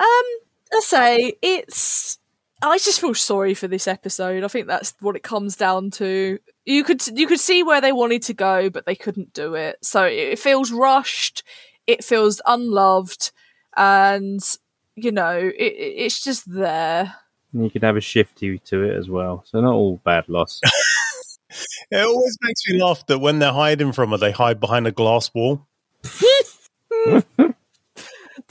In. 0.00 0.04
um, 0.04 0.78
I 0.78 0.80
say 0.82 1.34
it's. 1.42 2.18
I 2.64 2.78
just 2.78 3.00
feel 3.00 3.14
sorry 3.14 3.54
for 3.54 3.66
this 3.66 3.88
episode. 3.88 4.44
I 4.44 4.48
think 4.48 4.68
that's 4.68 4.94
what 5.00 5.16
it 5.16 5.22
comes 5.24 5.56
down 5.56 5.90
to. 5.92 6.38
You 6.64 6.84
could 6.84 7.04
you 7.18 7.26
could 7.26 7.40
see 7.40 7.62
where 7.62 7.80
they 7.80 7.92
wanted 7.92 8.22
to 8.24 8.34
go, 8.34 8.70
but 8.70 8.86
they 8.86 8.94
couldn't 8.94 9.32
do 9.32 9.54
it. 9.54 9.78
So 9.82 10.04
it 10.04 10.38
feels 10.38 10.70
rushed. 10.70 11.42
It 11.88 12.04
feels 12.04 12.40
unloved, 12.46 13.32
and 13.76 14.40
you 14.94 15.10
know 15.10 15.36
it, 15.38 15.54
it- 15.56 15.94
it's 16.04 16.22
just 16.22 16.44
there. 16.52 17.16
you 17.52 17.68
could 17.70 17.82
have 17.82 17.96
a 17.96 18.00
shifty 18.00 18.58
to 18.60 18.82
it 18.84 18.96
as 18.96 19.08
well. 19.10 19.42
So 19.46 19.60
not 19.60 19.74
all 19.74 20.00
bad 20.04 20.28
loss. 20.28 20.60
It 21.90 21.98
always 22.06 22.38
makes 22.40 22.62
me 22.66 22.82
laugh 22.82 23.04
that 23.08 23.18
when 23.18 23.38
they're 23.38 23.52
hiding 23.52 23.92
from 23.92 24.12
her, 24.12 24.16
they 24.16 24.30
hide 24.30 24.58
behind 24.58 24.86
a 24.86 24.90
glass 24.92 25.30
wall. 25.34 25.66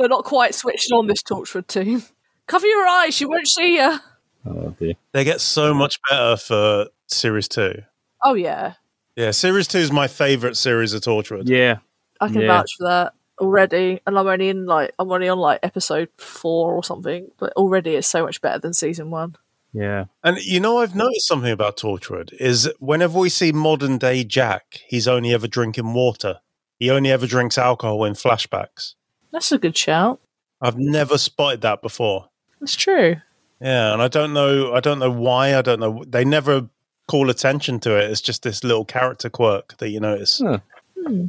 They're 0.02 0.10
not 0.10 0.26
quite 0.26 0.56
switched 0.56 0.92
on 0.92 1.06
this 1.08 1.22
Torchwood 1.22 1.68
team. 1.68 2.02
Cover 2.48 2.66
your 2.68 2.88
eyes; 2.88 3.14
she 3.14 3.26
won't 3.26 3.48
see 3.48 3.76
you. 3.78 4.00
Oh 4.46 4.76
dear. 4.80 4.94
They 5.12 5.24
get 5.24 5.40
so 5.42 5.74
much 5.74 6.00
better 6.10 6.36
for 6.38 6.88
series 7.08 7.48
two. 7.48 7.84
Oh 8.24 8.34
yeah, 8.34 8.74
Yeah, 9.16 9.30
series 9.32 9.68
two 9.68 9.78
is 9.78 9.92
my 9.92 10.08
favorite 10.08 10.58
series 10.58 10.94
of 10.94 11.02
Torchwood. 11.02 11.44
Yeah, 11.48 11.78
I 12.20 12.28
can 12.28 12.42
Yeah. 12.42 12.48
vouch 12.48 12.72
for 12.78 12.88
that 12.88 13.14
already, 13.40 14.00
and 14.08 14.18
I'm 14.18 14.26
only 14.28 14.50
in 14.50 14.66
like 14.66 14.92
I'm 14.98 15.12
only 15.12 15.30
on 15.30 15.38
like 15.38 15.60
episode 15.62 16.10
four 16.18 16.74
or 16.74 16.84
something, 16.84 17.30
but 17.38 17.54
already 17.54 17.96
it's 17.96 18.08
so 18.08 18.24
much 18.26 18.42
better 18.42 18.58
than 18.60 18.74
season 18.74 19.12
one. 19.12 19.36
yeah. 19.74 20.06
And 20.24 20.38
you 20.40 20.60
know, 20.60 20.80
I've 20.80 20.96
noticed 20.96 21.28
something 21.28 21.52
about 21.52 21.78
Torchwood 21.78 22.34
is 22.34 22.70
whenever 22.80 23.20
we 23.20 23.30
see 23.30 23.52
modern 23.52 23.98
day 24.00 24.24
Jack, 24.24 24.82
he's 24.88 25.08
only 25.08 25.34
ever 25.34 25.48
drinking 25.48 25.94
water. 25.94 26.40
He 26.80 26.90
only 26.90 27.12
ever 27.12 27.28
drinks 27.28 27.58
alcohol 27.60 28.04
in 28.06 28.14
flashbacks. 28.14 28.96
That's 29.32 29.52
a 29.52 29.58
good 29.58 29.78
shout. 29.78 30.20
I've 30.62 30.78
never 30.78 31.18
spotted 31.18 31.62
that 31.62 31.82
before. 31.82 32.30
That's 32.60 32.76
true. 32.76 33.16
Yeah, 33.60 33.94
and 33.94 34.02
I 34.02 34.08
don't 34.08 34.34
know. 34.34 34.74
I 34.74 34.80
don't 34.80 35.00
know 35.00 35.12
why. 35.12 35.56
I 35.56 35.62
don't 35.62 35.80
know. 35.80 36.04
They 36.08 36.26
never 36.26 36.68
call 37.08 37.30
attention 37.30 37.80
to 37.82 37.98
it. 37.98 38.10
It's 38.10 38.22
just 38.22 38.44
this 38.44 38.64
little 38.64 38.86
character 38.86 39.30
quirk 39.30 39.78
that 39.78 39.90
you 39.90 40.00
notice. 40.00 40.42
Huh. 40.44 40.60
Hmm. 41.06 41.26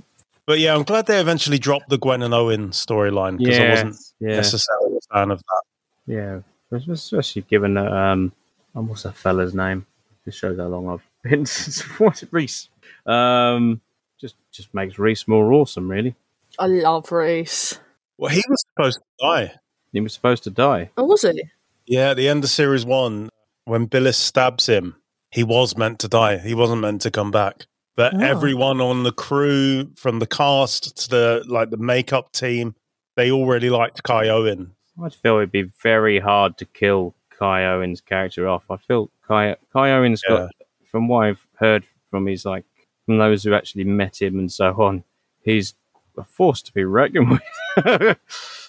But 0.46 0.58
yeah, 0.58 0.74
I'm 0.74 0.82
glad 0.82 1.06
they 1.06 1.20
eventually 1.20 1.58
dropped 1.58 1.88
the 1.88 1.98
Gwen 1.98 2.22
and 2.22 2.34
Owen 2.34 2.70
storyline 2.70 3.38
because 3.38 3.58
I 3.58 3.70
wasn't 3.70 3.96
yeah, 4.18 4.36
necessarily 4.36 4.96
a 4.96 5.14
fan 5.14 5.30
of 5.30 5.38
that. 5.38 5.62
yeah. 6.06 6.40
Especially 6.70 7.42
given 7.42 7.74
that, 7.74 7.92
um, 7.92 8.32
um, 8.74 8.88
what's 8.88 9.02
that 9.02 9.14
fella's 9.14 9.54
name? 9.54 9.86
This 10.24 10.34
shows 10.34 10.58
how 10.58 10.66
long 10.66 10.88
I've 10.88 11.06
been. 11.22 11.40
what's 11.98 12.22
it, 12.22 12.28
Rhys? 12.30 12.68
Um, 13.06 13.80
just 14.18 14.36
just 14.50 14.72
makes 14.72 14.98
Rhys 14.98 15.28
more 15.28 15.52
awesome. 15.52 15.90
Really, 15.90 16.14
I 16.58 16.66
love 16.66 17.12
Rhys. 17.12 17.78
Well, 18.18 18.31
he 18.31 18.42
was 18.48 18.64
supposed 18.68 18.98
to 18.98 19.27
die. 19.27 19.53
he 19.92 20.01
was 20.01 20.12
supposed 20.14 20.44
to 20.44 20.51
die. 20.51 20.90
Oh, 20.96 21.05
was 21.05 21.22
he? 21.22 21.42
Yeah, 21.87 22.11
at 22.11 22.16
the 22.16 22.29
end 22.29 22.44
of 22.44 22.51
series 22.51 22.85
one, 22.87 23.29
when 23.64 23.88
Bilis 23.88 24.14
stabs 24.14 24.66
him, 24.66 24.96
he 25.31 25.42
was 25.44 25.77
meant 25.77 25.98
to 26.01 26.09
die. 26.09 26.38
He 26.38 26.55
wasn't 26.55 26.81
meant 26.83 27.03
to 27.03 27.11
come 27.11 27.31
back. 27.31 27.66
But 27.96 28.14
Oh. 28.14 28.20
everyone 28.20 28.81
on 28.81 29.03
the 29.03 29.12
crew, 29.12 29.90
from 29.96 30.18
the 30.18 30.27
cast 30.27 30.96
to 30.96 31.11
the 31.11 31.44
like 31.46 31.70
the 31.70 31.77
makeup 31.77 32.33
team, 32.33 32.75
they 33.16 33.31
all 33.31 33.46
really 33.46 33.68
liked 33.70 34.03
Kai 34.03 34.29
Owen. 34.29 34.75
I 35.03 35.09
feel 35.11 35.37
it'd 35.38 35.53
be 35.53 35.62
very 35.83 36.18
hard 36.20 36.57
to 36.59 36.64
kill 36.64 37.14
Kai 37.31 37.64
Owen's 37.66 38.01
character 38.01 38.48
off. 38.48 38.70
I 38.70 38.77
feel 38.79 39.11
Kai 39.27 39.57
Kai 39.72 39.90
Owen's 39.92 40.22
Yeah. 40.29 40.37
got, 40.37 40.51
from 40.90 41.09
what 41.09 41.27
I've 41.27 41.46
heard 41.57 41.85
from 42.11 42.27
his 42.27 42.44
like 42.46 42.64
from 43.05 43.18
those 43.18 43.42
who 43.42 43.53
actually 43.53 43.85
met 43.85 44.22
him 44.22 44.38
and 44.38 44.51
so 44.51 44.70
on, 44.83 45.05
he's 45.42 45.75
a 46.16 46.25
force 46.25 46.62
to 46.62 46.72
be 46.72 46.85
reckoned 46.85 47.31
with. 47.31 48.16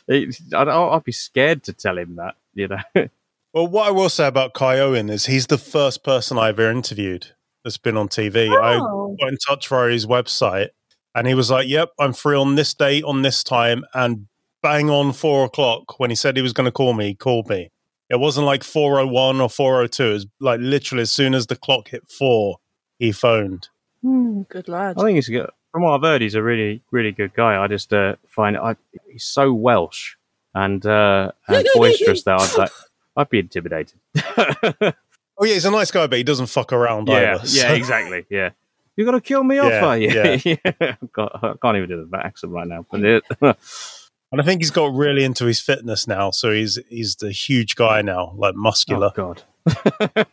It- 0.07 0.35
I'd, 0.53 0.67
I'd 0.67 1.03
be 1.05 1.11
scared 1.13 1.63
to 1.63 1.73
tell 1.73 1.97
him 1.97 2.15
that, 2.17 2.35
you 2.53 2.67
know. 2.67 2.79
Well, 3.53 3.67
what 3.67 3.87
I 3.87 3.91
will 3.91 4.09
say 4.09 4.25
about 4.25 4.55
Kai 4.55 4.79
Owen 4.79 5.11
is 5.11 5.27
he's 5.27 5.45
the 5.45 5.59
first 5.59 6.03
person 6.03 6.39
I 6.39 6.49
ever 6.49 6.71
interviewed 6.71 7.27
that's 7.63 7.77
been 7.77 7.95
on 7.97 8.07
TV. 8.09 8.49
I 8.49 8.77
Oh. 8.79 9.15
got 9.19 9.29
in 9.29 9.37
touch 9.37 9.67
via 9.67 9.91
his 9.91 10.07
website 10.07 10.69
and 11.13 11.27
he 11.27 11.35
was 11.35 11.51
like, 11.51 11.67
Yep, 11.67 11.89
I'm 11.99 12.13
free 12.13 12.35
on 12.35 12.55
this 12.55 12.73
date, 12.73 13.03
on 13.03 13.21
this 13.21 13.43
time. 13.43 13.85
And 13.93 14.25
bang 14.63 14.89
on 14.89 15.13
four 15.13 15.45
o'clock 15.45 15.99
when 15.99 16.09
he 16.09 16.15
said 16.15 16.35
he 16.35 16.41
was 16.41 16.51
going 16.51 16.65
to 16.65 16.71
call 16.71 16.93
me, 16.93 17.09
he 17.09 17.13
called 17.13 17.47
me. 17.47 17.69
It 18.09 18.19
wasn't 18.19 18.47
like 18.47 18.63
401 18.63 19.39
or 19.39 19.49
402. 19.49 20.03
It 20.03 20.13
was 20.13 20.25
like 20.39 20.59
literally 20.59 21.03
as 21.03 21.11
soon 21.11 21.35
as 21.35 21.45
the 21.45 21.55
clock 21.55 21.89
hit 21.89 22.09
four, 22.09 22.57
he 22.97 23.11
phoned. 23.11 23.69
Hmm, 24.01 24.41
good 24.49 24.67
lad. 24.67 24.97
I 24.97 25.03
think 25.03 25.15
he's 25.17 25.29
good. 25.29 25.51
From 25.73 25.81
what 25.81 25.95
I've 25.95 26.03
heard, 26.03 26.21
he's 26.21 26.35
a 26.35 26.43
really, 26.43 26.81
really 26.91 27.11
good 27.11 27.33
guy. 27.33 27.61
I 27.61 27.67
just 27.67 27.91
uh, 27.91 28.15
find 28.27 28.55
I, 28.55 28.75
he's 29.11 29.23
so 29.23 29.51
Welsh 29.51 30.15
and 30.53 30.85
uh, 30.85 31.31
and 31.47 31.67
boisterous 31.75 32.23
that 32.23 32.39
I'd 32.39 32.57
like, 32.57 32.71
I'd 33.17 33.29
be 33.29 33.39
intimidated. 33.39 33.99
Oh, 35.35 35.45
yeah, 35.45 35.55
he's 35.55 35.65
a 35.65 35.71
nice 35.71 35.89
guy, 35.89 36.05
but 36.05 36.19
he 36.19 36.23
doesn't 36.23 36.45
fuck 36.45 36.71
around 36.71 37.07
yeah, 37.07 37.33
either. 37.35 37.47
yeah, 37.47 37.71
exactly. 37.73 38.23
Yeah, 38.29 38.51
you're 38.95 39.05
gonna 39.05 39.19
kill 39.19 39.43
me 39.43 39.57
off, 39.57 39.73
are 39.81 39.97
you? 39.97 40.09
yeah. 40.09 40.37
yeah. 40.79 40.95
God, 41.11 41.31
I 41.33 41.53
can't 41.59 41.75
even 41.77 41.89
do 41.89 42.07
the 42.09 42.17
accent 42.19 42.53
right 42.53 42.67
now. 42.67 42.85
But 42.89 43.03
it, 43.03 43.23
And 43.41 44.41
I 44.41 44.43
think 44.43 44.61
he's 44.61 44.71
got 44.71 44.93
really 44.93 45.23
into 45.23 45.45
his 45.45 45.59
fitness 45.59 46.07
now. 46.07 46.31
So 46.31 46.51
he's 46.51 46.79
he's 46.89 47.15
the 47.15 47.31
huge 47.31 47.75
guy 47.75 48.01
now, 48.01 48.33
like 48.35 48.55
muscular. 48.55 49.11
oh 49.17 49.35
God, 49.35 50.27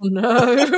no. 0.00 0.72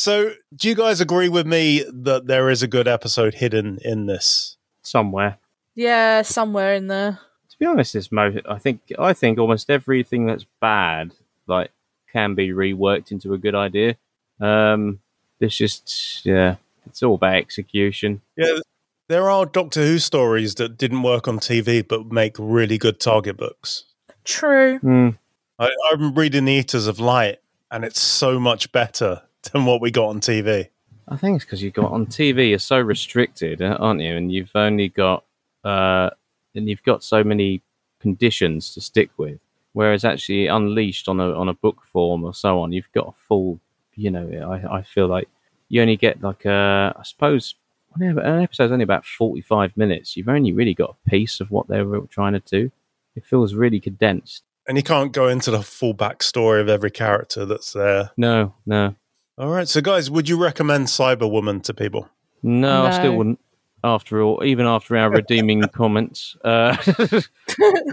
So, 0.00 0.32
do 0.56 0.66
you 0.66 0.74
guys 0.74 1.02
agree 1.02 1.28
with 1.28 1.46
me 1.46 1.84
that 1.92 2.26
there 2.26 2.48
is 2.48 2.62
a 2.62 2.66
good 2.66 2.88
episode 2.88 3.34
hidden 3.34 3.78
in 3.84 4.06
this? 4.06 4.56
Somewhere. 4.80 5.36
yeah, 5.74 6.22
somewhere 6.22 6.72
in 6.72 6.86
there. 6.86 7.18
To 7.50 7.58
be 7.58 7.66
honest, 7.66 7.92
this 7.92 8.10
most 8.10 8.38
I 8.48 8.56
think 8.56 8.80
I 8.98 9.12
think 9.12 9.38
almost 9.38 9.68
everything 9.68 10.24
that's 10.24 10.46
bad 10.58 11.12
like 11.46 11.70
can 12.10 12.34
be 12.34 12.48
reworked 12.48 13.12
into 13.12 13.34
a 13.34 13.38
good 13.38 13.54
idea. 13.54 13.96
Um, 14.40 15.00
it's 15.38 15.54
just 15.54 16.24
yeah, 16.24 16.56
it's 16.86 17.02
all 17.02 17.16
about 17.16 17.34
execution. 17.34 18.22
Yeah, 18.38 18.60
there 19.08 19.28
are 19.28 19.44
Doctor 19.44 19.82
Who 19.82 19.98
stories 19.98 20.54
that 20.54 20.78
didn't 20.78 21.02
work 21.02 21.28
on 21.28 21.40
TV 21.40 21.86
but 21.86 22.10
make 22.10 22.36
really 22.38 22.78
good 22.78 23.00
target 23.00 23.36
books. 23.36 23.84
True. 24.24 24.78
Hmm. 24.78 25.10
I, 25.58 25.68
I'm 25.92 26.14
reading 26.14 26.46
The 26.46 26.52
Eaters 26.52 26.86
of 26.86 27.00
Light, 27.00 27.40
and 27.70 27.84
it's 27.84 28.00
so 28.00 28.40
much 28.40 28.72
better 28.72 29.24
than 29.52 29.64
what 29.64 29.80
we 29.80 29.90
got 29.90 30.08
on 30.08 30.20
TV. 30.20 30.68
I 31.08 31.16
think 31.16 31.36
it's 31.36 31.44
because 31.44 31.62
you 31.62 31.70
got 31.70 31.90
on 31.90 32.06
TV. 32.06 32.50
You're 32.50 32.58
so 32.58 32.78
restricted, 32.78 33.60
uh, 33.60 33.76
aren't 33.80 34.00
you? 34.00 34.16
And 34.16 34.30
you've 34.30 34.54
only 34.54 34.88
got 34.88 35.24
uh, 35.64 36.10
and 36.54 36.68
you've 36.68 36.82
got 36.82 37.02
so 37.02 37.24
many 37.24 37.62
conditions 38.00 38.74
to 38.74 38.80
stick 38.80 39.10
with. 39.16 39.38
Whereas 39.72 40.04
actually 40.04 40.46
unleashed 40.46 41.08
on 41.08 41.20
a 41.20 41.32
on 41.32 41.48
a 41.48 41.54
book 41.54 41.82
form 41.92 42.24
or 42.24 42.34
so 42.34 42.60
on, 42.60 42.72
you've 42.72 42.92
got 42.92 43.08
a 43.08 43.26
full. 43.28 43.60
You 43.94 44.10
know, 44.10 44.28
I 44.50 44.78
I 44.78 44.82
feel 44.82 45.08
like 45.08 45.28
you 45.68 45.82
only 45.82 45.96
get 45.96 46.22
like 46.22 46.44
a 46.44 46.94
I 46.96 47.02
suppose 47.02 47.54
an 47.96 48.18
episode's 48.42 48.72
only 48.72 48.84
about 48.84 49.04
forty 49.04 49.40
five 49.40 49.76
minutes. 49.76 50.16
You've 50.16 50.28
only 50.28 50.52
really 50.52 50.74
got 50.74 50.96
a 51.06 51.10
piece 51.10 51.40
of 51.40 51.50
what 51.50 51.68
they 51.68 51.82
were 51.82 52.00
trying 52.06 52.32
to 52.32 52.40
do. 52.40 52.70
It 53.16 53.24
feels 53.24 53.54
really 53.54 53.80
condensed. 53.80 54.44
And 54.68 54.76
you 54.76 54.82
can't 54.82 55.12
go 55.12 55.26
into 55.26 55.50
the 55.50 55.62
full 55.62 55.94
backstory 55.94 56.60
of 56.60 56.68
every 56.68 56.92
character 56.92 57.44
that's 57.44 57.72
there. 57.72 58.10
No, 58.16 58.54
no, 58.66 58.94
All 59.38 59.48
right, 59.48 59.68
so 59.68 59.80
guys, 59.80 60.10
would 60.10 60.28
you 60.28 60.36
recommend 60.36 60.86
Cyberwoman 60.86 61.62
to 61.64 61.74
people? 61.74 62.08
no. 62.42 62.86
I 62.86 62.90
still 62.90 63.16
wouldn't. 63.16 63.40
After 63.82 64.20
all, 64.20 64.44
even 64.44 64.66
after 64.66 64.94
our 64.98 65.10
redeeming 65.10 65.62
comments, 65.72 66.36
uh, 66.44 66.76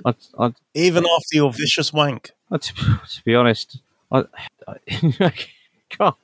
I'd, 0.06 0.16
I'd 0.38 0.54
Even 0.74 1.06
after 1.06 1.36
your 1.38 1.54
vicious 1.54 1.94
wank? 1.94 2.32
Uh, 2.52 2.58
to, 2.58 2.74
to 2.74 3.24
be 3.24 3.36
honest, 3.36 3.80
I, 4.12 4.26
I 4.90 5.34
can't. 5.90 6.16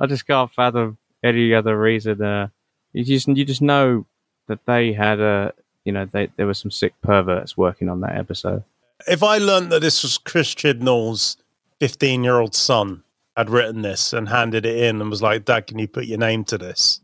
I 0.00 0.06
just 0.06 0.26
can't 0.26 0.50
fathom 0.52 0.98
any 1.22 1.54
other 1.54 1.78
reason. 1.78 2.20
Uh, 2.20 2.48
you 2.92 3.04
just 3.04 3.28
you 3.28 3.44
just 3.44 3.62
know 3.62 4.04
that 4.48 4.66
they 4.66 4.92
had 4.92 5.20
a 5.20 5.52
you 5.84 5.92
know 5.92 6.04
they 6.04 6.28
there 6.36 6.46
were 6.46 6.54
some 6.54 6.72
sick 6.72 6.94
perverts 7.00 7.56
working 7.56 7.88
on 7.88 8.00
that 8.00 8.16
episode. 8.16 8.64
If 9.06 9.22
I 9.22 9.38
learned 9.38 9.70
that 9.70 9.80
this 9.80 10.02
was 10.02 10.18
Chris 10.18 10.54
Chibnall's 10.56 11.36
15 11.78 12.24
year 12.24 12.40
old 12.40 12.54
son 12.56 13.04
had 13.38 13.50
written 13.50 13.82
this 13.82 14.12
and 14.12 14.28
handed 14.28 14.66
it 14.66 14.76
in 14.76 15.00
and 15.00 15.08
was 15.08 15.22
like, 15.22 15.44
Dad, 15.44 15.68
can 15.68 15.78
you 15.78 15.86
put 15.88 16.06
your 16.06 16.18
name 16.18 16.44
to 16.46 16.58
this? 16.58 17.00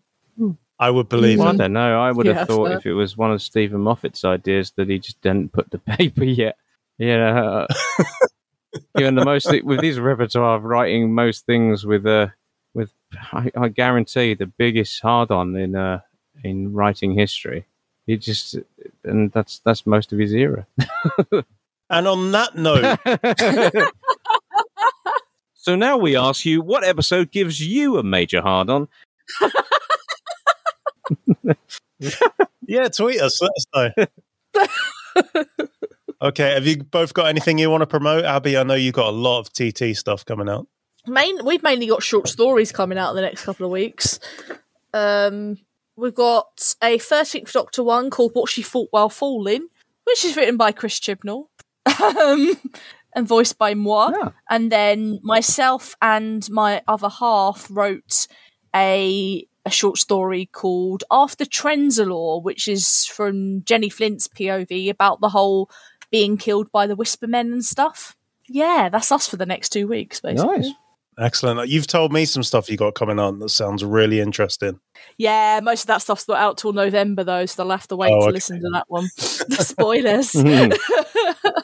I 0.81 0.91
would 0.91 1.09
believe 1.09 1.39
Well, 1.39 1.49
I 1.49 1.53
don't 1.57 1.73
know. 1.73 2.01
I 2.01 2.11
would 2.11 2.27
Yeah, 2.27 2.35
have 2.35 2.47
thought 2.49 2.69
fair. 2.69 2.79
if 2.79 2.87
it 2.87 2.93
was 2.95 3.17
one 3.17 3.31
of 3.33 3.41
Steven 3.41 3.81
Moffat's 3.81 4.25
ideas 4.25 4.73
that 4.77 4.89
he 4.89 4.99
just 4.99 5.21
didn't 5.23 5.53
put 5.53 5.71
the 5.71 5.79
paper 5.97 6.25
yet. 6.25 6.57
You 6.99 7.17
know, 7.17 7.67
uh, 7.69 7.75
the 8.95 9.13
most 9.13 9.47
with 9.65 9.83
his 9.83 10.01
repertoire 10.01 10.57
of 10.57 10.65
writing 10.65 11.15
most 11.15 11.47
things 11.47 11.87
with 11.87 12.05
uh, 12.07 12.29
with 12.75 12.93
I, 13.33 13.51
I 13.57 13.69
guarantee 13.69 14.35
the 14.35 14.47
biggest 14.47 15.01
hard 15.01 15.31
on 15.31 15.55
in 15.57 15.77
uh, 15.77 16.01
in 16.43 16.73
writing 16.73 17.15
history. 17.15 17.65
He 18.07 18.17
just 18.17 18.57
and 19.05 19.31
that's 19.33 19.61
that's 19.61 19.87
most 19.87 20.13
of 20.13 20.19
his 20.19 20.33
era. 20.33 20.67
And 21.91 22.09
on 22.09 22.33
that 22.33 22.57
note, 22.57 22.99
so 25.65 25.75
now 25.77 25.97
we 25.97 26.15
ask 26.15 26.45
you, 26.45 26.61
what 26.61 26.85
episode 26.85 27.31
gives 27.31 27.59
you 27.59 27.97
a 27.97 28.03
major 28.03 28.43
hard 28.43 28.69
on? 28.69 28.87
yeah, 32.67 32.89
tweet 32.89 33.19
us. 33.19 33.41
Let 33.41 33.51
us 33.57 33.65
know. 33.75 33.91
okay, 36.23 36.53
have 36.53 36.67
you 36.67 36.85
both 36.85 37.15
got 37.15 37.29
anything 37.29 37.57
you 37.57 37.71
want 37.71 37.81
to 37.81 37.87
promote? 37.87 38.27
Abi, 38.27 38.59
I 38.59 38.63
know 38.63 38.75
you've 38.75 38.93
got 38.93 39.07
a 39.07 39.17
lot 39.17 39.41
of 39.41 39.51
TT 39.55 39.97
stuff 39.97 40.27
coming 40.27 40.51
out. 40.51 40.69
Main, 41.07 41.43
we've 41.47 41.63
mainly 41.63 41.87
got 41.87 42.03
short 42.03 42.29
stories 42.29 42.71
coming 42.71 42.99
out 42.99 43.13
in 43.13 43.17
the 43.17 43.23
next 43.23 43.47
couple 43.47 43.65
of 43.65 43.73
weeks. 43.73 44.21
Um, 44.93 45.57
we've 45.97 46.15
got 46.15 46.75
a 46.83 46.99
13th 46.99 47.53
Doctor 47.53 47.83
one 47.83 48.11
called 48.11 48.35
What 48.35 48.51
She 48.51 48.61
Thought 48.61 48.89
While 48.91 49.09
Falling, 49.09 49.67
which 50.05 50.27
is 50.27 50.37
written 50.37 50.59
by 50.59 50.73
Chris 50.73 51.01
Chibnall 51.01 51.47
um, 52.03 52.57
and 53.15 53.27
voiced 53.27 53.59
by 53.59 53.75
moi. 53.75 54.11
Yeah. 54.11 54.31
And 54.51 54.71
then 54.73 55.21
myself 55.23 55.95
and 56.03 56.49
my 56.51 56.83
other 56.89 57.09
half 57.09 57.69
wrote 57.71 58.27
a 58.75 59.47
a 59.67 59.71
short 59.71 59.97
story 59.97 60.47
called 60.47 61.05
After 61.11 61.45
Trenzalore, 61.47 62.43
which 62.43 62.69
is 62.69 63.07
from 63.07 63.63
Jenny 63.65 63.89
Flint's 63.89 64.29
POV 64.29 64.91
about 64.91 65.21
the 65.21 65.31
whole 65.31 65.71
being 66.11 66.37
killed 66.37 66.71
by 66.71 66.87
the 66.87 66.95
Whisper 66.97 67.27
Men 67.27 67.51
and 67.53 67.65
stuff. 67.65 68.15
Yeah, 68.47 68.91
that's 68.91 69.11
us 69.11 69.27
for 69.27 69.37
the 69.37 69.47
next 69.47 69.71
two 69.71 69.87
weeks, 69.89 70.21
basically. 70.21 70.59
Nice. 70.59 70.73
Excellent. 71.19 71.69
You've 71.69 71.87
told 71.87 72.13
me 72.13 72.25
some 72.25 72.43
stuff 72.43 72.69
you 72.69 72.77
got 72.77 72.95
coming 72.95 73.19
on 73.19 73.39
that 73.39 73.49
sounds 73.51 73.85
really 73.85 74.21
interesting. 74.21 74.81
Yeah, 75.17 75.61
most 75.63 75.83
of 75.83 75.87
that 75.87 76.03
stuff's 76.03 76.27
not 76.29 76.39
out 76.39 76.59
till 76.59 76.73
November 76.73 77.23
though, 77.25 77.47
so 77.47 77.63
they'll 77.63 77.71
have 77.71 77.87
to 77.89 77.97
wait 77.97 78.11
Oh, 78.13 78.19
to 78.21 78.25
okay. 78.27 78.33
listen 78.33 78.61
to 78.61 78.71
that 78.73 78.85
one. 78.89 79.09
the 79.17 79.65
spoilers. 79.65 80.35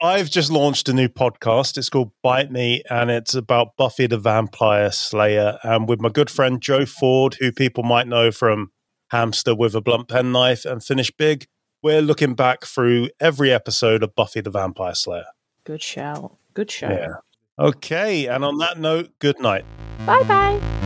I've 0.00 0.30
just 0.30 0.52
launched 0.52 0.88
a 0.88 0.92
new 0.92 1.08
podcast. 1.08 1.76
It's 1.76 1.90
called 1.90 2.12
Bite 2.22 2.52
Me, 2.52 2.82
and 2.88 3.10
it's 3.10 3.34
about 3.34 3.76
Buffy 3.76 4.06
the 4.06 4.16
Vampire 4.16 4.92
Slayer. 4.92 5.58
And 5.64 5.88
with 5.88 6.00
my 6.00 6.08
good 6.08 6.30
friend 6.30 6.60
Joe 6.60 6.86
Ford, 6.86 7.36
who 7.40 7.50
people 7.50 7.82
might 7.82 8.06
know 8.06 8.30
from 8.30 8.70
Hamster 9.10 9.56
with 9.56 9.74
a 9.74 9.80
Blunt 9.80 10.08
Penknife 10.08 10.64
and 10.64 10.84
Finish 10.84 11.10
Big, 11.16 11.46
we're 11.82 12.00
looking 12.00 12.34
back 12.34 12.64
through 12.64 13.08
every 13.18 13.52
episode 13.52 14.04
of 14.04 14.14
Buffy 14.14 14.40
the 14.40 14.50
Vampire 14.50 14.94
Slayer. 14.94 15.26
Good 15.64 15.82
shout. 15.82 16.36
Good 16.54 16.70
shout. 16.70 16.92
Yeah. 16.92 17.14
Okay, 17.58 18.26
and 18.26 18.44
on 18.44 18.58
that 18.58 18.78
note, 18.78 19.10
good 19.18 19.40
night. 19.40 19.64
Bye 20.06 20.22
bye. 20.22 20.77